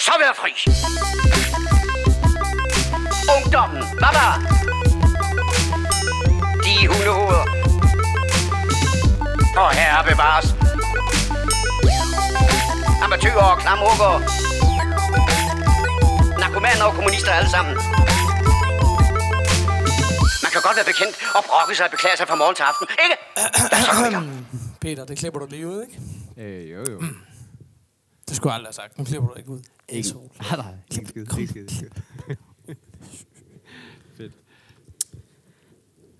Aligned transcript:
så 0.00 0.12
være 0.24 0.34
fri. 0.42 0.52
Ungdommen, 3.36 3.82
var? 4.00 4.32
De 6.64 6.74
hundehoveder. 6.88 7.44
Og 9.62 9.70
herre 9.78 10.04
bevares. 10.10 10.46
Amatøger 13.04 13.46
og 13.52 13.58
klamrukker. 13.58 14.12
Narkomaner 16.40 16.84
og 16.84 16.94
kommunister 16.94 17.32
alle 17.32 17.50
sammen. 17.50 17.74
Man 20.44 20.50
kan 20.52 20.60
godt 20.66 20.76
være 20.76 20.88
bekendt 20.92 21.14
og 21.36 21.42
brokke 21.48 21.74
sig 21.76 21.84
og 21.84 21.90
beklage 21.90 22.16
sig 22.16 22.28
fra 22.28 22.34
morgen 22.34 22.54
til 22.58 22.62
aften, 22.70 22.86
ikke? 23.04 23.16
Lad 23.72 23.80
så 23.84 23.92
komme. 24.12 24.46
Peter, 24.80 25.04
det 25.04 25.18
klipper 25.18 25.40
du 25.40 25.46
lige 25.50 25.66
ud, 25.68 25.82
ikke? 25.86 26.00
Øh, 26.36 26.70
jo, 26.72 26.78
jo. 26.92 27.00
Det 28.28 28.36
skulle 28.36 28.52
jeg 28.52 28.54
aldrig 28.58 28.68
have 28.68 28.72
sagt. 28.82 28.98
Nu 28.98 29.04
klipper 29.04 29.28
du 29.28 29.34
ikke 29.34 29.50
ud. 29.50 29.60
Asshole. 29.92 30.28
Nej, 30.40 30.56
nej. 30.56 30.74
Ikke 30.96 31.08
skid, 31.08 31.20
ikke 31.38 31.46
skid, 31.48 31.60
ikke 31.62 31.74
skid. 31.74 31.88
Fedt. 34.16 34.32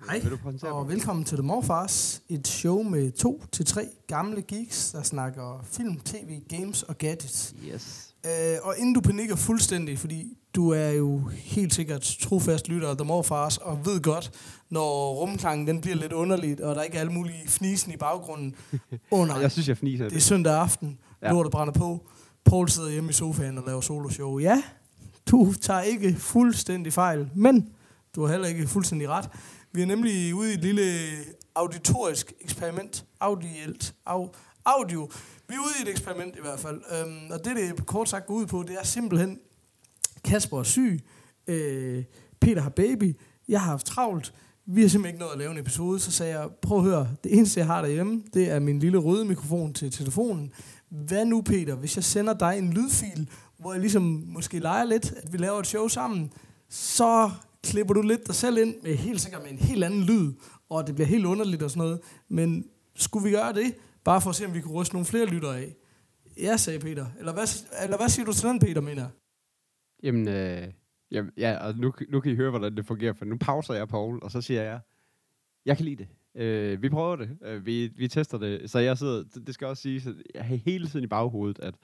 Hej, 0.06 0.22
og 0.70 0.88
velkommen 0.88 1.24
til 1.24 1.36
The 1.36 1.46
Morfars. 1.46 2.22
Et 2.28 2.48
show 2.48 2.82
med 2.82 3.12
to 3.12 3.42
til 3.52 3.64
tre 3.66 3.86
gamle 4.06 4.42
geeks, 4.42 4.90
der 4.92 5.02
snakker 5.02 5.64
film, 5.72 6.00
tv, 6.00 6.40
games 6.48 6.82
og 6.82 6.98
gadgets. 6.98 7.54
Yes. 7.74 8.14
Øh, 8.26 8.56
og 8.62 8.74
inden 8.78 8.94
du 8.94 9.00
panikker 9.00 9.36
fuldstændig, 9.36 9.98
fordi 9.98 10.36
du 10.54 10.70
er 10.70 10.90
jo 10.90 11.18
helt 11.28 11.74
sikkert 11.74 12.16
trofast 12.20 12.68
lytter 12.68 12.88
af 12.88 12.96
The 12.96 13.04
Morfars, 13.06 13.56
og 13.58 13.86
ved 13.86 14.00
godt, 14.02 14.30
når 14.70 15.14
rumklangen 15.14 15.66
den 15.66 15.80
bliver 15.80 15.96
lidt 15.96 16.12
underligt, 16.12 16.60
og 16.60 16.74
der 16.74 16.82
ikke 16.82 16.96
er 16.96 17.00
alle 17.00 17.12
mulige 17.12 17.48
fnisen 17.48 17.92
i 17.92 17.96
baggrunden. 17.96 18.54
Åh 18.72 18.78
oh, 19.10 19.26
nej, 19.28 19.38
Jeg 19.42 19.52
synes, 19.52 19.68
jeg 19.68 19.78
fniser. 19.78 20.08
det 20.08 20.16
er 20.16 20.20
søndag 20.20 20.54
aften, 20.54 20.98
Ja. 21.22 21.26
ja. 21.26 21.32
lortet 21.32 21.52
brænder 21.52 21.72
på. 21.72 22.06
Paul 22.44 22.68
sidder 22.68 22.90
hjemme 22.90 23.10
i 23.10 23.12
sofaen 23.12 23.58
og 23.58 23.64
laver 23.66 23.80
soloshow. 23.80 24.38
Ja, 24.38 24.62
du 25.30 25.54
tager 25.60 25.80
ikke 25.80 26.14
fuldstændig 26.14 26.92
fejl, 26.92 27.30
men 27.34 27.68
du 28.16 28.22
har 28.22 28.30
heller 28.32 28.48
ikke 28.48 28.66
fuldstændig 28.66 29.08
ret. 29.08 29.28
Vi 29.72 29.82
er 29.82 29.86
nemlig 29.86 30.34
ude 30.34 30.50
i 30.50 30.54
et 30.54 30.60
lille 30.60 30.82
auditorisk 31.54 32.32
eksperiment. 32.40 33.04
Audielt. 33.20 33.94
Au, 34.06 34.30
audio. 34.64 35.10
Vi 35.48 35.54
er 35.54 35.58
ude 35.58 35.74
i 35.78 35.82
et 35.82 35.88
eksperiment 35.88 36.36
i 36.36 36.40
hvert 36.40 36.60
fald. 36.60 36.82
Øhm, 37.00 37.30
og 37.30 37.44
det, 37.44 37.56
det 37.56 37.86
kort 37.86 38.08
sagt 38.08 38.26
går 38.26 38.34
ud 38.34 38.46
på, 38.46 38.64
det 38.68 38.76
er 38.80 38.84
simpelthen, 38.84 39.38
Kasper 40.24 40.58
er 40.58 40.62
syg, 40.62 41.00
øh, 41.46 42.04
Peter 42.40 42.62
har 42.62 42.70
baby, 42.70 43.16
jeg 43.48 43.60
har 43.60 43.70
haft 43.70 43.86
travlt, 43.86 44.34
vi 44.66 44.82
har 44.82 44.88
simpelthen 44.88 45.14
ikke 45.14 45.24
nået 45.24 45.32
at 45.32 45.38
lave 45.38 45.50
en 45.50 45.58
episode, 45.58 46.00
så 46.00 46.10
sagde 46.10 46.38
jeg, 46.38 46.48
prøv 46.62 46.78
at 46.78 46.84
høre, 46.84 47.08
det 47.24 47.36
eneste 47.36 47.60
jeg 47.60 47.66
har 47.66 47.82
derhjemme, 47.82 48.22
det 48.34 48.50
er 48.50 48.58
min 48.58 48.78
lille 48.78 48.98
røde 48.98 49.24
mikrofon 49.24 49.74
til 49.74 49.90
telefonen. 49.90 50.52
Hvad 50.90 51.24
nu 51.24 51.42
Peter, 51.42 51.74
hvis 51.74 51.96
jeg 51.96 52.04
sender 52.04 52.34
dig 52.34 52.58
en 52.58 52.72
lydfil, 52.72 53.30
hvor 53.58 53.72
jeg 53.72 53.80
ligesom 53.80 54.02
måske 54.26 54.58
leger 54.58 54.84
lidt, 54.84 55.12
at 55.12 55.32
vi 55.32 55.38
laver 55.38 55.58
et 55.58 55.66
show 55.66 55.88
sammen, 55.88 56.32
så 56.68 57.30
klipper 57.62 57.94
du 57.94 58.02
lidt 58.02 58.26
dig 58.26 58.34
selv 58.34 58.58
ind, 58.58 58.74
med 58.82 58.94
helt 58.94 59.20
sikkert 59.20 59.42
med 59.42 59.50
en 59.50 59.58
helt 59.58 59.84
anden 59.84 60.02
lyd, 60.02 60.32
og 60.68 60.86
det 60.86 60.94
bliver 60.94 61.08
helt 61.08 61.26
underligt 61.26 61.62
og 61.62 61.70
sådan 61.70 61.82
noget. 61.82 62.00
Men 62.28 62.64
skulle 62.94 63.24
vi 63.24 63.30
gøre 63.30 63.52
det, 63.52 63.74
bare 64.04 64.20
for 64.20 64.30
at 64.30 64.36
se, 64.36 64.46
om 64.46 64.54
vi 64.54 64.60
kunne 64.60 64.74
ryste 64.74 64.94
nogle 64.94 65.06
flere 65.06 65.26
lyttere 65.26 65.58
af? 65.58 65.76
Ja, 66.36 66.56
sagde 66.56 66.78
Peter. 66.78 67.06
Eller 67.18 67.32
hvad, 67.32 67.46
eller 67.82 67.96
hvad 67.96 68.08
siger 68.08 68.26
du 68.26 68.32
til 68.32 68.48
den, 68.48 68.58
Peter, 68.58 68.80
mener? 68.80 69.08
Jamen, 70.02 70.28
øh, 70.28 70.72
jamen, 71.10 71.32
ja, 71.36 71.66
og 71.66 71.76
nu, 71.76 71.92
nu 72.08 72.20
kan 72.20 72.32
I 72.32 72.34
høre, 72.34 72.50
hvordan 72.50 72.76
det 72.76 72.86
fungerer, 72.86 73.12
for 73.12 73.24
nu 73.24 73.36
pauser 73.36 73.74
jeg 73.74 73.88
Paul, 73.88 74.18
og 74.22 74.30
så 74.30 74.40
siger 74.40 74.62
jeg, 74.62 74.80
jeg 75.66 75.76
kan 75.76 75.84
lide 75.84 75.96
det. 75.96 76.08
Øh, 76.34 76.82
vi 76.82 76.88
prøver 76.88 77.16
det. 77.16 77.38
Øh, 77.44 77.66
vi, 77.66 77.86
vi 77.96 78.08
tester 78.08 78.38
det. 78.38 78.70
Så 78.70 78.78
jeg 78.78 78.98
sidder, 78.98 79.22
det- 79.34 79.46
det 79.46 79.54
skal 79.54 79.66
også 79.66 79.82
sige, 79.82 80.08
at 80.08 80.14
jeg 80.34 80.44
har 80.44 80.56
hele 80.56 80.86
tiden 80.88 81.04
i 81.04 81.08
baghovedet, 81.08 81.58
at 81.58 81.74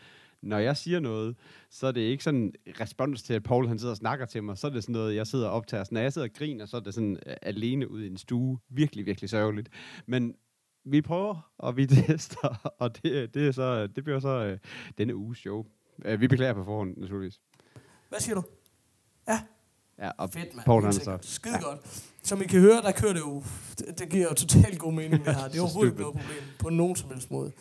når 0.42 0.58
jeg 0.58 0.76
siger 0.76 1.00
noget, 1.00 1.36
så 1.70 1.86
er 1.86 1.92
det 1.92 2.00
ikke 2.00 2.24
sådan 2.24 2.52
respons 2.80 3.22
til, 3.22 3.34
at 3.34 3.42
Paul 3.42 3.68
han 3.68 3.78
sidder 3.78 3.92
og 3.92 3.96
snakker 3.96 4.26
til 4.26 4.42
mig. 4.44 4.58
Så 4.58 4.66
er 4.66 4.70
det 4.70 4.82
sådan 4.82 4.92
noget, 4.92 5.14
jeg 5.14 5.26
sidder 5.26 5.46
og 5.48 5.52
optager. 5.52 5.84
Så 5.84 5.94
når 5.94 6.00
jeg 6.00 6.12
sidder 6.12 6.28
og 6.28 6.34
griner, 6.34 6.66
så 6.66 6.76
er 6.76 6.80
det 6.80 6.94
sådan 6.94 7.18
øh, 7.26 7.36
alene 7.42 7.90
ude 7.90 8.04
i 8.06 8.10
en 8.10 8.16
stue. 8.16 8.58
Virkelig, 8.68 9.06
virkelig 9.06 9.30
sørgeligt. 9.30 9.68
Men 10.06 10.34
vi 10.84 11.00
prøver, 11.02 11.50
og 11.58 11.76
vi 11.76 11.86
tester, 12.06 12.74
og 12.78 13.02
det, 13.02 13.34
det, 13.34 13.46
er 13.48 13.52
så, 13.52 13.86
det 13.86 14.04
bliver 14.04 14.20
så 14.20 14.28
øh, 14.44 14.58
denne 14.98 15.16
uges 15.16 15.38
show. 15.38 15.66
Øh, 16.04 16.20
vi 16.20 16.28
beklager 16.28 16.54
på 16.54 16.64
forhånd, 16.64 16.96
naturligvis. 16.96 17.40
Hvad 18.08 18.20
siger 18.20 18.34
du? 18.34 18.42
Ja, 19.98 20.10
og 20.18 20.30
Fedt, 20.30 20.54
mand. 20.54 20.64
Paul 20.64 20.82
han 20.84 20.92
så. 20.92 21.18
Skide 21.22 21.54
ja. 21.54 21.62
godt. 21.62 21.80
Som 22.26 22.42
I 22.42 22.44
kan 22.46 22.60
høre, 22.60 22.82
der 22.82 22.92
kører 22.92 23.12
det 23.12 23.20
jo... 23.20 23.42
Det, 23.78 23.98
det 23.98 24.08
giver 24.08 24.28
jo 24.28 24.34
totalt 24.34 24.78
god 24.78 24.92
mening, 24.92 25.24
det 25.24 25.34
her. 25.36 25.48
Det 25.48 25.58
er 25.58 25.62
overhovedet 25.62 25.90
ikke 25.92 26.02
noget 26.02 26.16
problem 26.16 26.42
på 26.58 26.70
nogen 26.70 26.96
som 26.96 27.10
helst 27.10 27.30
måde. 27.30 27.52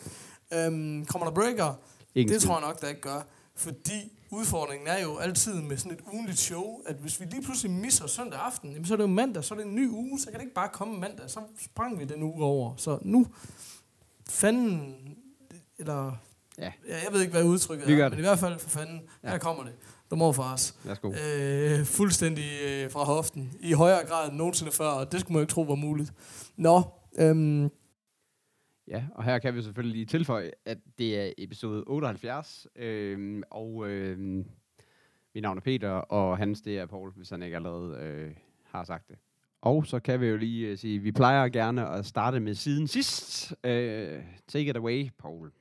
Øhm, 0.54 1.04
kommer 1.06 1.26
der 1.26 1.34
breaker? 1.34 1.74
Ingen 2.14 2.34
det 2.34 2.42
tror 2.42 2.58
jeg 2.58 2.66
nok, 2.68 2.80
der 2.80 2.88
ikke 2.88 3.00
gør. 3.00 3.20
Fordi 3.56 4.12
udfordringen 4.30 4.88
er 4.88 5.02
jo 5.02 5.16
altid 5.16 5.54
med 5.54 5.76
sådan 5.76 5.92
et 5.92 6.04
ugenligt 6.12 6.38
show, 6.38 6.80
at 6.86 6.96
hvis 6.96 7.20
vi 7.20 7.24
lige 7.24 7.42
pludselig 7.42 7.70
misser 7.72 8.06
søndag 8.06 8.40
aften, 8.40 8.70
jamen 8.72 8.84
så 8.86 8.94
er 8.94 8.96
det 8.96 9.02
jo 9.02 9.08
mandag, 9.08 9.44
så 9.44 9.54
er 9.54 9.58
det 9.58 9.66
en 9.66 9.74
ny 9.74 9.88
uge, 9.88 10.20
så 10.20 10.26
kan 10.26 10.34
det 10.34 10.40
ikke 10.42 10.54
bare 10.54 10.68
komme 10.72 10.98
mandag. 10.98 11.30
Så 11.30 11.40
sprang 11.64 11.98
vi 11.98 12.04
den 12.04 12.22
uge 12.22 12.44
over. 12.44 12.74
Så 12.76 12.98
nu 13.02 13.26
fanden, 14.30 14.94
eller 15.78 16.12
Ja. 16.58 16.72
ja, 16.88 16.94
jeg 17.04 17.12
ved 17.12 17.20
ikke, 17.20 17.32
hvad 17.32 17.44
udtrykket 17.44 17.88
Vi 17.88 17.92
er, 17.92 18.08
men 18.08 18.18
i 18.18 18.22
hvert 18.22 18.38
fald 18.38 18.58
for 18.58 18.70
fanden, 18.70 19.00
ja. 19.22 19.30
her 19.30 19.38
kommer 19.38 19.62
det. 19.64 19.72
Må 20.14 20.32
for 20.32 20.42
os. 20.42 20.74
Værsgo. 20.84 21.12
Øh, 21.12 21.84
fuldstændig 21.84 22.44
øh, 22.66 22.90
fra 22.90 23.04
hoften. 23.04 23.52
I 23.60 23.72
højere 23.72 24.06
grad 24.06 24.28
end 24.28 24.36
nogensinde 24.36 24.72
før, 24.72 24.88
og 24.88 25.12
det 25.12 25.20
skulle 25.20 25.32
man 25.32 25.38
jo 25.38 25.42
ikke 25.42 25.52
tro 25.52 25.62
var 25.62 25.74
muligt. 25.74 26.12
Nå, 26.56 26.82
øhm, 27.18 27.70
Ja, 28.88 29.04
og 29.14 29.24
her 29.24 29.38
kan 29.38 29.54
vi 29.54 29.62
selvfølgelig 29.62 29.96
lige 29.96 30.06
tilføje, 30.06 30.50
at 30.64 30.78
det 30.98 31.20
er 31.20 31.32
episode 31.38 31.84
78, 31.86 32.66
øhm, 32.76 33.42
og 33.50 33.88
øhm, 33.88 34.46
mit 35.34 35.42
navn 35.42 35.56
er 35.56 35.60
Peter, 35.60 35.90
og 35.90 36.38
hans 36.38 36.60
det 36.60 36.78
er 36.78 36.86
Paul, 36.86 37.12
hvis 37.16 37.30
han 37.30 37.42
ikke 37.42 37.56
allerede 37.56 37.98
øh, 38.02 38.30
har 38.64 38.84
sagt 38.84 39.08
det. 39.08 39.16
Og 39.62 39.86
så 39.86 40.00
kan 40.00 40.20
vi 40.20 40.26
jo 40.26 40.36
lige 40.36 40.68
øh, 40.68 40.78
sige, 40.78 40.96
at 40.96 41.04
vi 41.04 41.12
plejer 41.12 41.48
gerne 41.48 41.88
at 41.88 42.06
starte 42.06 42.40
med 42.40 42.54
siden 42.54 42.88
sidst. 42.88 43.54
Øh, 43.64 44.22
take 44.48 44.70
it 44.70 44.76
away, 44.76 45.10
Paul. 45.18 45.52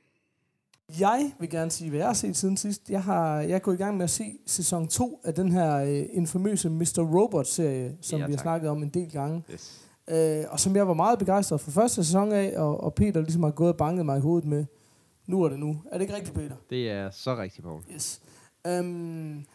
Jeg 0.99 1.31
vil 1.39 1.49
gerne 1.49 1.71
sige, 1.71 1.89
hvad 1.89 1.99
jeg 1.99 2.07
har 2.07 2.13
set 2.13 2.37
siden 2.37 2.57
sidst. 2.57 2.89
Jeg, 2.89 3.03
har, 3.03 3.39
jeg 3.41 3.51
er 3.51 3.59
gået 3.59 3.73
i 3.75 3.77
gang 3.77 3.97
med 3.97 4.03
at 4.03 4.09
se 4.09 4.37
sæson 4.45 4.87
2 4.87 5.21
af 5.23 5.33
den 5.33 5.51
her 5.51 5.75
øh, 5.77 6.05
infamøse 6.13 6.69
Mr. 6.69 7.09
Robot-serie, 7.15 7.97
som 8.01 8.19
Ja, 8.19 8.25
vi 8.25 8.31
har 8.31 8.37
tak. 8.37 8.43
snakket 8.43 8.69
om 8.69 8.83
en 8.83 8.89
del 8.89 9.11
gange. 9.11 9.43
Yes. 9.53 9.81
Øh, 10.07 10.43
og 10.49 10.59
som 10.59 10.75
jeg 10.75 10.87
var 10.87 10.93
meget 10.93 11.19
begejstret 11.19 11.61
for 11.61 11.71
første 11.71 12.03
sæson 12.03 12.31
af, 12.31 12.53
og, 12.57 12.83
og 12.83 12.93
Peter 12.93 13.21
ligesom 13.21 13.43
har 13.43 13.51
gået 13.51 13.69
og 13.69 13.77
banket 13.77 14.05
mig 14.05 14.17
i 14.17 14.21
hovedet 14.21 14.49
med. 14.49 14.65
Nu 15.27 15.43
er 15.43 15.49
det 15.49 15.59
nu. 15.59 15.81
Er 15.91 15.97
det 15.97 16.01
ikke 16.01 16.15
rigtigt, 16.15 16.35
Peter? 16.35 16.55
Det 16.69 16.91
er 16.91 17.09
så 17.09 17.37
rigtigt, 17.37 17.63
Paul. 17.67 17.81
Yes. 17.93 18.21
Øhm, 18.67 19.45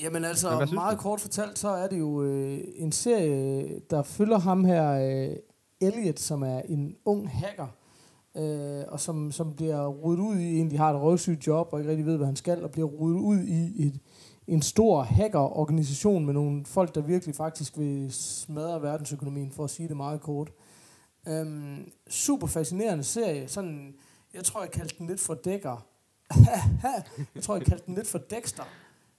jamen 0.00 0.24
altså, 0.24 0.58
Men 0.58 0.68
meget 0.74 0.96
du? 0.96 1.02
kort 1.02 1.20
fortalt, 1.20 1.58
så 1.58 1.68
er 1.68 1.86
det 1.86 1.98
jo 1.98 2.22
øh, 2.22 2.58
en 2.76 2.92
serie, 2.92 3.68
der 3.90 4.02
følger 4.02 4.38
ham 4.38 4.64
her, 4.64 4.90
øh, 5.30 5.36
Elliot, 5.80 6.18
som 6.18 6.42
er 6.42 6.60
en 6.68 6.96
ung 7.04 7.30
hacker, 7.30 7.66
øh, 8.36 8.84
og 8.88 9.00
som, 9.00 9.32
som 9.32 9.54
bliver 9.54 9.86
rodet 9.86 10.18
ud 10.18 10.36
i, 10.36 10.56
egentlig 10.56 10.78
har 10.78 10.92
et 10.92 11.00
røvsygt 11.00 11.46
job, 11.46 11.68
og 11.72 11.78
ikke 11.78 11.90
rigtig 11.90 12.06
ved, 12.06 12.16
hvad 12.16 12.26
han 12.26 12.36
skal, 12.36 12.64
og 12.64 12.70
bliver 12.70 12.88
rodet 12.88 13.16
ud 13.16 13.38
i 13.38 13.86
et, 13.86 14.00
en 14.46 14.62
stor 14.62 15.02
hackerorganisation 15.02 16.26
med 16.26 16.34
nogle 16.34 16.64
folk, 16.64 16.94
der 16.94 17.00
virkelig 17.00 17.34
faktisk 17.34 17.78
vil 17.78 18.12
smadre 18.12 18.82
verdensøkonomien, 18.82 19.52
for 19.52 19.64
at 19.64 19.70
sige 19.70 19.88
det 19.88 19.96
meget 19.96 20.20
kort. 20.20 20.52
Øhm, 21.28 21.92
super 22.08 22.46
fascinerende 22.46 23.04
serie. 23.04 23.48
Sådan, 23.48 23.94
jeg 24.34 24.44
tror, 24.44 24.60
jeg 24.60 24.70
kaldte 24.70 24.94
den 24.98 25.06
lidt 25.06 25.20
for 25.20 25.34
dækker. 25.34 25.86
jeg 27.34 27.42
tror, 27.42 27.56
jeg 27.56 27.66
kaldte 27.66 27.86
den 27.86 27.94
lidt 27.94 28.06
for 28.06 28.18
Dexter 28.18 28.62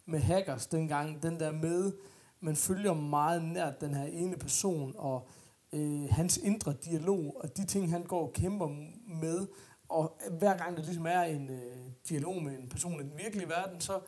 med 0.05 0.19
hackers 0.19 0.67
dengang. 0.67 1.23
Den 1.23 1.39
der 1.39 1.51
med, 1.51 1.91
man 2.39 2.55
følger 2.55 2.93
meget 2.93 3.43
nært 3.43 3.81
den 3.81 3.93
her 3.93 4.05
ene 4.05 4.37
person, 4.37 4.93
og 4.97 5.27
øh, 5.73 6.09
hans 6.09 6.37
indre 6.37 6.73
dialog, 6.85 7.41
og 7.43 7.57
de 7.57 7.65
ting, 7.65 7.91
han 7.91 8.03
går 8.03 8.21
og 8.21 8.33
kæmper 8.33 8.67
med. 9.21 9.47
Og 9.89 10.19
hver 10.39 10.57
gang 10.57 10.77
der 10.77 10.83
ligesom 10.83 11.05
er 11.05 11.21
en 11.21 11.49
øh, 11.49 11.77
dialog 12.09 12.43
med 12.43 12.59
en 12.59 12.69
person 12.69 12.99
i 12.99 13.03
den 13.03 13.17
virkelige 13.17 13.49
verden, 13.49 13.81
så 13.81 13.99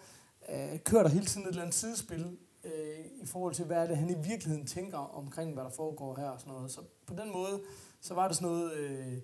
øh, 0.49 0.79
kører 0.85 1.03
der 1.03 1.09
hele 1.09 1.25
tiden 1.25 1.45
et 1.45 1.49
eller 1.49 1.61
andet 1.61 1.75
sidespil 1.75 2.37
øh, 2.63 3.05
i 3.21 3.25
forhold 3.25 3.53
til, 3.53 3.65
hvad 3.65 3.77
er 3.77 3.87
det, 3.87 3.97
han 3.97 4.09
i 4.09 4.27
virkeligheden 4.27 4.65
tænker 4.65 4.97
omkring, 4.97 5.53
hvad 5.53 5.63
der 5.63 5.69
foregår 5.69 6.15
her 6.15 6.29
og 6.29 6.39
sådan 6.39 6.53
noget. 6.53 6.71
Så 6.71 6.81
på 7.07 7.13
den 7.15 7.31
måde, 7.31 7.61
så 8.01 8.13
var 8.13 8.27
det 8.27 8.37
sådan 8.37 8.49
noget 8.49 8.73
øh, 8.73 9.17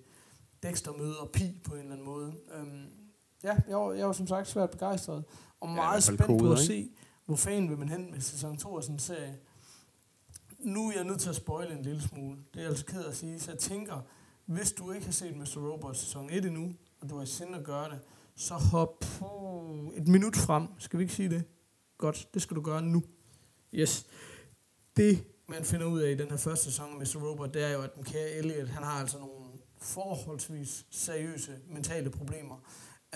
Dexter 0.62 0.92
møder 0.92 1.30
Pi 1.32 1.60
på 1.64 1.74
en 1.74 1.80
eller 1.80 1.92
anden 1.92 2.06
måde. 2.06 2.34
Øhm, 2.54 2.86
ja, 3.44 3.56
jeg 3.68 3.76
var, 3.76 3.92
jeg 3.92 4.06
var 4.06 4.12
som 4.12 4.26
sagt 4.26 4.48
svært 4.48 4.70
begejstret, 4.70 5.24
og 5.60 5.68
meget 5.68 6.04
fald 6.04 6.18
spændt 6.18 6.40
på 6.40 6.52
at 6.52 6.58
se, 6.58 6.90
hvor 7.26 7.36
fanden 7.36 7.70
vil 7.70 7.78
man 7.78 7.88
hen 7.88 8.10
med 8.10 8.20
sæson 8.20 8.56
2 8.56 8.76
af 8.76 8.82
sådan 8.82 8.94
en 8.94 8.98
serie. 8.98 9.38
Nu 10.66 10.88
er 10.88 10.92
jeg 10.94 11.04
nødt 11.04 11.20
til 11.20 11.28
at 11.28 11.36
spoile 11.36 11.72
en 11.72 11.82
lille 11.82 12.02
smule. 12.02 12.36
Det 12.36 12.56
er 12.56 12.60
jeg 12.60 12.68
altså 12.68 12.84
ked 12.86 13.04
af 13.04 13.08
at 13.08 13.16
sige, 13.16 13.40
så 13.40 13.50
jeg 13.50 13.58
tænker, 13.58 14.00
hvis 14.46 14.72
du 14.72 14.92
ikke 14.92 15.06
har 15.06 15.12
set 15.12 15.36
Mr. 15.36 15.56
Robot 15.72 15.96
sæson 15.96 16.30
1 16.30 16.44
endnu, 16.44 16.74
og 17.00 17.10
du 17.10 17.16
har 17.16 17.22
i 17.22 17.26
sinde 17.26 17.58
at 17.58 17.64
gøre 17.64 17.90
det, 17.90 18.00
så 18.36 18.54
hop 18.54 19.00
puh, 19.00 19.94
et 19.96 20.08
minut 20.08 20.36
frem. 20.36 20.68
Skal 20.78 20.98
vi 20.98 21.04
ikke 21.04 21.14
sige 21.14 21.30
det? 21.30 21.44
Godt, 21.98 22.28
det 22.34 22.42
skal 22.42 22.56
du 22.56 22.60
gøre 22.60 22.82
nu. 22.82 23.02
Yes. 23.74 24.06
Det, 24.96 25.24
man 25.48 25.64
finder 25.64 25.86
ud 25.86 26.00
af 26.00 26.10
i 26.10 26.14
den 26.14 26.30
her 26.30 26.36
første 26.36 26.64
sæson 26.64 26.92
af 26.92 26.96
Mr. 26.96 27.28
Robot, 27.28 27.54
det 27.54 27.62
er 27.64 27.70
jo, 27.72 27.82
at 27.82 27.94
den 27.94 28.04
kære 28.04 28.30
Elliot, 28.30 28.68
han 28.68 28.82
har 28.82 29.00
altså 29.00 29.18
nogle 29.18 29.50
forholdsvis 29.78 30.86
seriøse 30.90 31.58
mentale 31.68 32.10
problemer. 32.10 32.56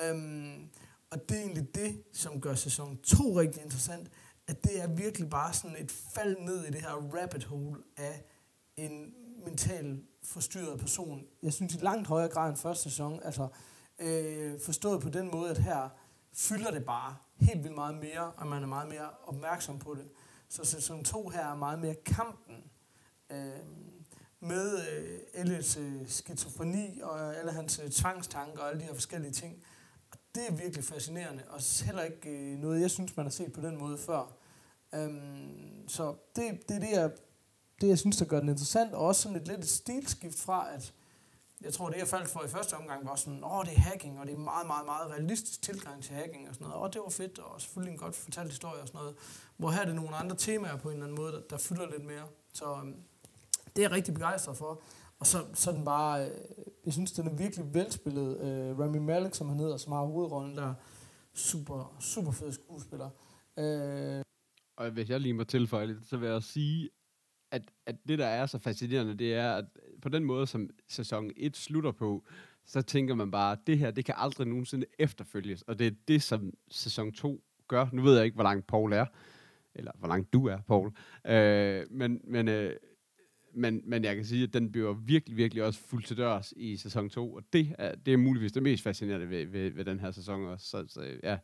Øhm, 0.04 0.68
Og 1.10 1.28
det 1.28 1.36
er 1.36 1.40
egentlig 1.40 1.74
det, 1.74 2.02
som 2.12 2.40
gør 2.40 2.54
sæson 2.54 2.96
2 2.96 3.38
rigtig 3.38 3.62
interessant, 3.62 4.08
at 4.50 4.64
det 4.64 4.82
er 4.82 4.86
virkelig 4.86 5.30
bare 5.30 5.52
sådan 5.52 5.76
et 5.78 5.90
fald 5.90 6.36
ned 6.38 6.64
i 6.64 6.70
det 6.70 6.80
her 6.80 7.20
rabbit 7.20 7.44
hole 7.44 7.82
af 7.96 8.24
en 8.76 9.14
mental 9.44 10.02
forstyrret 10.22 10.80
person. 10.80 11.22
Jeg 11.42 11.52
synes 11.52 11.74
i 11.74 11.78
langt 11.78 12.08
højere 12.08 12.28
grad 12.28 12.48
end 12.48 12.56
første 12.56 12.82
sæson, 12.90 13.20
altså 13.24 13.48
øh, 13.98 14.60
forstået 14.60 15.02
på 15.02 15.08
den 15.08 15.30
måde, 15.32 15.50
at 15.50 15.58
her 15.58 15.88
fylder 16.32 16.70
det 16.70 16.84
bare 16.84 17.16
helt 17.40 17.62
vildt 17.62 17.74
meget 17.74 17.94
mere, 17.94 18.32
og 18.36 18.46
man 18.46 18.62
er 18.62 18.66
meget 18.66 18.88
mere 18.88 19.10
opmærksom 19.26 19.78
på 19.78 19.94
det. 19.94 20.08
Så 20.48 20.64
sæson 20.64 21.04
2 21.04 21.28
her 21.28 21.46
er 21.46 21.54
meget 21.54 21.78
mere 21.78 21.94
kampen 21.94 22.64
øh, 23.30 23.36
med 24.40 24.78
øh, 24.78 25.18
Elliots 25.34 25.76
øh, 25.76 26.08
skizofreni 26.08 27.00
og 27.02 27.36
alle 27.36 27.52
hans 27.52 27.80
øh, 27.84 27.90
tvangstanker 27.90 28.62
og 28.62 28.68
alle 28.68 28.80
de 28.80 28.86
her 28.86 28.94
forskellige 28.94 29.32
ting. 29.32 29.64
Og 30.10 30.18
det 30.34 30.42
er 30.48 30.52
virkelig 30.52 30.84
fascinerende, 30.84 31.42
og 31.48 31.84
heller 31.84 32.02
ikke 32.02 32.30
øh, 32.30 32.58
noget, 32.58 32.80
jeg 32.80 32.90
synes, 32.90 33.16
man 33.16 33.26
har 33.26 33.30
set 33.30 33.52
på 33.52 33.60
den 33.60 33.76
måde 33.76 33.98
før. 33.98 34.39
Øhm, 34.94 35.88
så 35.88 36.14
det, 36.36 36.68
det 36.68 36.76
er 36.76 36.80
det, 36.80 36.90
jeg, 36.90 37.10
det, 37.80 37.88
jeg 37.88 37.98
synes, 37.98 38.16
der 38.16 38.24
gør 38.24 38.40
den 38.40 38.48
interessant, 38.48 38.94
og 38.94 39.06
også 39.06 39.22
sådan 39.22 39.36
et 39.36 39.48
lidt 39.48 39.60
et 39.60 39.68
stilskift 39.68 40.38
fra, 40.38 40.74
at 40.74 40.94
jeg 41.60 41.72
tror, 41.72 41.88
det 41.88 41.98
jeg 41.98 42.08
faldt 42.08 42.28
for 42.28 42.44
i 42.44 42.48
første 42.48 42.74
omgang 42.74 43.06
var 43.06 43.14
sådan, 43.14 43.44
åh, 43.44 43.64
det 43.64 43.72
er 43.76 43.80
hacking, 43.80 44.20
og 44.20 44.26
det 44.26 44.34
er 44.34 44.38
meget, 44.38 44.66
meget, 44.66 44.86
meget 44.86 45.10
realistisk 45.10 45.62
tilgang 45.62 46.02
til 46.02 46.14
hacking 46.14 46.48
og 46.48 46.54
sådan 46.54 46.66
noget. 46.66 46.82
Og 46.82 46.92
det 46.92 47.00
var 47.00 47.10
fedt, 47.10 47.38
og 47.38 47.60
selvfølgelig 47.60 47.92
en 47.92 47.98
godt 47.98 48.16
fortalt 48.16 48.48
historie 48.48 48.82
og 48.82 48.88
sådan 48.88 48.98
noget. 48.98 49.14
Hvor 49.56 49.70
her 49.70 49.80
er 49.80 49.84
det 49.84 49.94
nogle 49.94 50.16
andre 50.16 50.36
temaer 50.36 50.76
på 50.76 50.88
en 50.88 50.94
eller 50.94 51.06
anden 51.06 51.16
måde, 51.16 51.32
der, 51.32 51.40
der 51.50 51.58
fylder 51.58 51.90
lidt 51.90 52.04
mere. 52.04 52.26
Så 52.52 52.64
øhm, 52.72 52.94
det 53.76 53.78
er 53.78 53.82
jeg 53.82 53.90
rigtig 53.90 54.14
begejstret 54.14 54.56
for. 54.56 54.82
Og 55.18 55.26
så, 55.26 55.44
så 55.54 55.72
den 55.72 55.84
bare, 55.84 56.26
øh, 56.26 56.36
jeg 56.84 56.92
synes, 56.92 57.12
den 57.12 57.26
er 57.26 57.34
virkelig 57.34 57.74
velspillet. 57.74 58.40
Øh, 58.40 58.78
Rami 58.78 58.98
Malek, 58.98 59.34
som 59.34 59.48
han 59.48 59.58
hedder, 59.58 59.76
som 59.76 59.92
har 59.92 60.04
hovedrollen 60.04 60.56
der, 60.56 60.74
super, 61.34 61.96
super 62.00 62.30
fed 62.32 62.52
skuespiller. 62.52 63.10
Øh, 63.56 64.22
og 64.80 64.90
hvis 64.90 65.10
jeg 65.10 65.20
lige 65.20 65.34
må 65.34 65.44
tilføje 65.44 65.86
lidt, 65.86 66.06
så 66.06 66.16
vil 66.16 66.28
jeg 66.28 66.42
sige, 66.42 66.90
at, 67.50 67.62
at 67.86 67.96
det, 68.08 68.18
der 68.18 68.26
er 68.26 68.46
så 68.46 68.58
fascinerende, 68.58 69.14
det 69.14 69.34
er, 69.34 69.52
at 69.52 69.64
på 70.02 70.08
den 70.08 70.24
måde, 70.24 70.46
som 70.46 70.70
sæson 70.88 71.30
1 71.36 71.56
slutter 71.56 71.92
på, 71.92 72.24
så 72.64 72.82
tænker 72.82 73.14
man 73.14 73.30
bare, 73.30 73.52
at 73.52 73.58
det 73.66 73.78
her, 73.78 73.90
det 73.90 74.04
kan 74.04 74.14
aldrig 74.18 74.46
nogensinde 74.46 74.86
efterfølges. 74.98 75.62
Og 75.62 75.78
det 75.78 75.86
er 75.86 75.90
det, 76.08 76.22
som 76.22 76.52
sæson 76.70 77.12
2 77.12 77.44
gør. 77.68 77.86
Nu 77.92 78.02
ved 78.02 78.16
jeg 78.16 78.24
ikke, 78.24 78.34
hvor 78.34 78.42
langt 78.44 78.66
Paul 78.66 78.92
er, 78.92 79.06
eller 79.74 79.92
hvor 79.98 80.08
langt 80.08 80.32
du 80.32 80.46
er, 80.46 80.58
Paul. 80.60 80.92
Øh, 81.26 81.86
men, 81.90 82.20
men, 82.24 82.48
øh, 82.48 82.76
men, 83.54 83.82
men 83.84 84.04
jeg 84.04 84.16
kan 84.16 84.24
sige, 84.24 84.42
at 84.42 84.52
den 84.52 84.72
bliver 84.72 84.92
virkelig, 84.92 85.36
virkelig 85.36 85.64
også 85.64 85.80
fuldt 85.80 86.06
til 86.06 86.16
dørs 86.16 86.52
i 86.56 86.76
sæson 86.76 87.10
2, 87.10 87.34
og 87.34 87.42
det 87.52 87.74
er, 87.78 87.94
det 87.94 88.12
er 88.12 88.18
muligvis 88.18 88.52
det 88.52 88.62
mest 88.62 88.82
fascinerende 88.82 89.30
ved, 89.30 89.46
ved, 89.46 89.70
ved 89.70 89.84
den 89.84 90.00
her 90.00 90.10
sæson 90.10 90.46
også. 90.46 90.66
Så, 90.66 90.84
så 90.88 91.18
ja, 91.22 91.38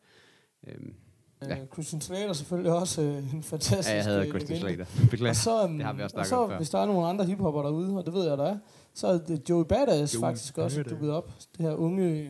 øhm, 0.67 0.95
Ja. 1.43 1.61
Øh, 1.61 1.67
Christian 1.73 2.01
Slater 2.01 2.33
selvfølgelig 2.33 2.73
også 2.73 3.03
øh, 3.03 3.35
en 3.35 3.43
fantastisk 3.43 3.89
ja, 3.89 3.95
jeg 3.95 4.05
havde 4.05 4.23
øh, 4.23 4.29
Christian. 4.29 4.61
Slater. 4.61 4.85
Beklager. 5.11 5.31
Og 5.31 5.37
så, 5.37 5.65
um, 5.65 5.77
Det 5.77 5.87
har 5.87 5.93
vi 5.93 6.03
også 6.03 6.17
og 6.17 6.27
så 6.27 6.37
om 6.37 6.51
før. 6.51 6.57
hvis 6.57 6.71
der 6.71 6.79
er 6.79 6.87
nogle 6.87 7.07
andre 7.07 7.25
hiphopper 7.25 7.63
derude, 7.63 7.99
og 7.99 8.07
det 8.07 8.15
ved 8.15 8.29
jeg, 8.29 8.39
der 8.39 8.45
er, 8.45 8.59
så 8.95 9.07
er 9.07 9.19
det 9.19 9.51
Joey 9.51 9.65
Badass 9.65 10.15
Joey 10.15 10.21
faktisk 10.21 10.59
også 10.59 10.83
dukket 10.83 11.11
op. 11.11 11.31
Det 11.57 11.67
her 11.67 11.75
unge 11.75 12.29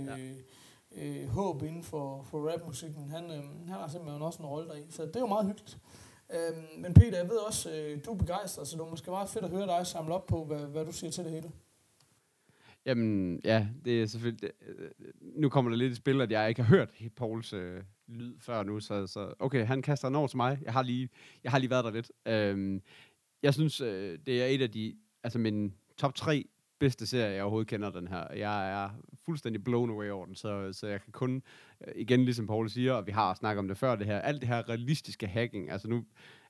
øh, 0.99 1.21
øh, 1.23 1.29
håb 1.29 1.63
inden 1.63 1.83
for, 1.83 2.27
for 2.31 2.53
rapmusikken. 2.53 3.09
Han, 3.11 3.25
øh, 3.25 3.69
han 3.69 3.75
har 3.81 3.89
simpelthen 3.89 4.23
også 4.23 4.39
en 4.43 4.47
rolle 4.47 4.69
deri, 4.69 4.87
så 4.91 5.03
det 5.03 5.17
er 5.17 5.21
jo 5.21 5.27
meget 5.27 5.47
hyggeligt. 5.47 5.79
Øhm, 6.35 6.81
men 6.83 6.95
Peter, 6.95 7.19
jeg 7.19 7.29
ved 7.29 7.37
også, 7.37 7.71
øh, 7.71 7.99
du 8.07 8.13
er 8.13 8.17
begejstret, 8.17 8.69
så 8.69 8.77
det 8.77 8.83
er 8.83 8.91
måske 8.91 9.11
meget 9.11 9.29
fedt 9.29 9.45
at 9.45 9.51
høre 9.51 9.67
dig 9.67 9.87
samle 9.87 10.15
op 10.15 10.27
på, 10.27 10.45
hvad, 10.45 10.61
hvad 10.61 10.85
du 10.85 10.93
siger 10.93 11.11
til 11.11 11.25
det 11.25 11.33
hele. 11.33 11.51
Jamen, 12.87 13.41
ja, 13.45 13.67
det 13.85 14.03
er 14.03 14.07
selvfølgelig... 14.07 14.43
Det, 14.43 14.51
øh, 14.69 14.91
nu 15.37 15.49
kommer 15.49 15.71
der 15.71 15.77
lidt 15.79 15.93
i 15.93 15.97
spil, 15.97 16.21
at 16.21 16.31
jeg 16.31 16.49
ikke 16.49 16.63
har 16.63 16.77
hørt 16.77 16.89
Pauls 17.17 17.53
øh, 17.53 17.83
lyd 18.09 18.35
før 18.39 18.63
nu, 18.63 18.81
så, 18.81 19.07
så 19.07 19.35
okay, 19.39 19.67
han 19.67 19.83
kaster 19.83 20.09
en 20.09 20.15
over 20.15 20.29
til 20.29 20.37
mig. 20.37 20.59
Jeg 20.63 20.73
har 20.73 20.83
lige, 20.83 21.09
jeg 21.45 21.53
har 21.53 21.59
lige 21.59 21.71
været 21.71 21.85
der 21.85 21.91
lidt. 21.91 22.13
Øhm, 22.27 22.83
jeg 23.43 23.55
synes, 23.55 23.81
øh, 23.81 24.19
det 24.27 24.43
er 24.43 24.47
et 24.47 24.63
af 24.63 24.71
de... 24.71 24.97
Altså, 25.25 25.39
min 25.39 25.75
top 25.97 26.15
tre 26.15 26.45
bedste 26.79 27.07
serie, 27.07 27.35
jeg 27.35 27.43
overhovedet 27.43 27.69
kender 27.69 27.91
den 27.91 28.09
her. 28.09 28.35
Jeg 28.35 28.85
er 28.85 28.91
fuldstændig 29.25 29.65
blown 29.65 29.91
away 29.91 30.11
over 30.11 30.27
den, 30.27 30.35
så, 30.35 30.73
så 30.73 30.87
jeg 30.87 31.03
kan 31.03 31.13
kun, 31.13 31.43
øh, 31.87 31.93
igen 31.97 32.25
ligesom 32.25 32.47
Paul 32.47 32.69
siger, 32.69 32.93
og 32.93 33.07
vi 33.07 33.13
har 33.13 33.35
snakket 33.35 33.59
om 33.59 33.69
det 33.69 33.79
før, 33.79 33.97
det 33.97 34.07
her, 34.07 34.19
alt 34.19 34.41
det 34.41 34.49
her 34.49 34.69
realistiske 34.69 35.27
hacking, 35.27 35.71
altså 35.71 35.89
nu 35.89 36.05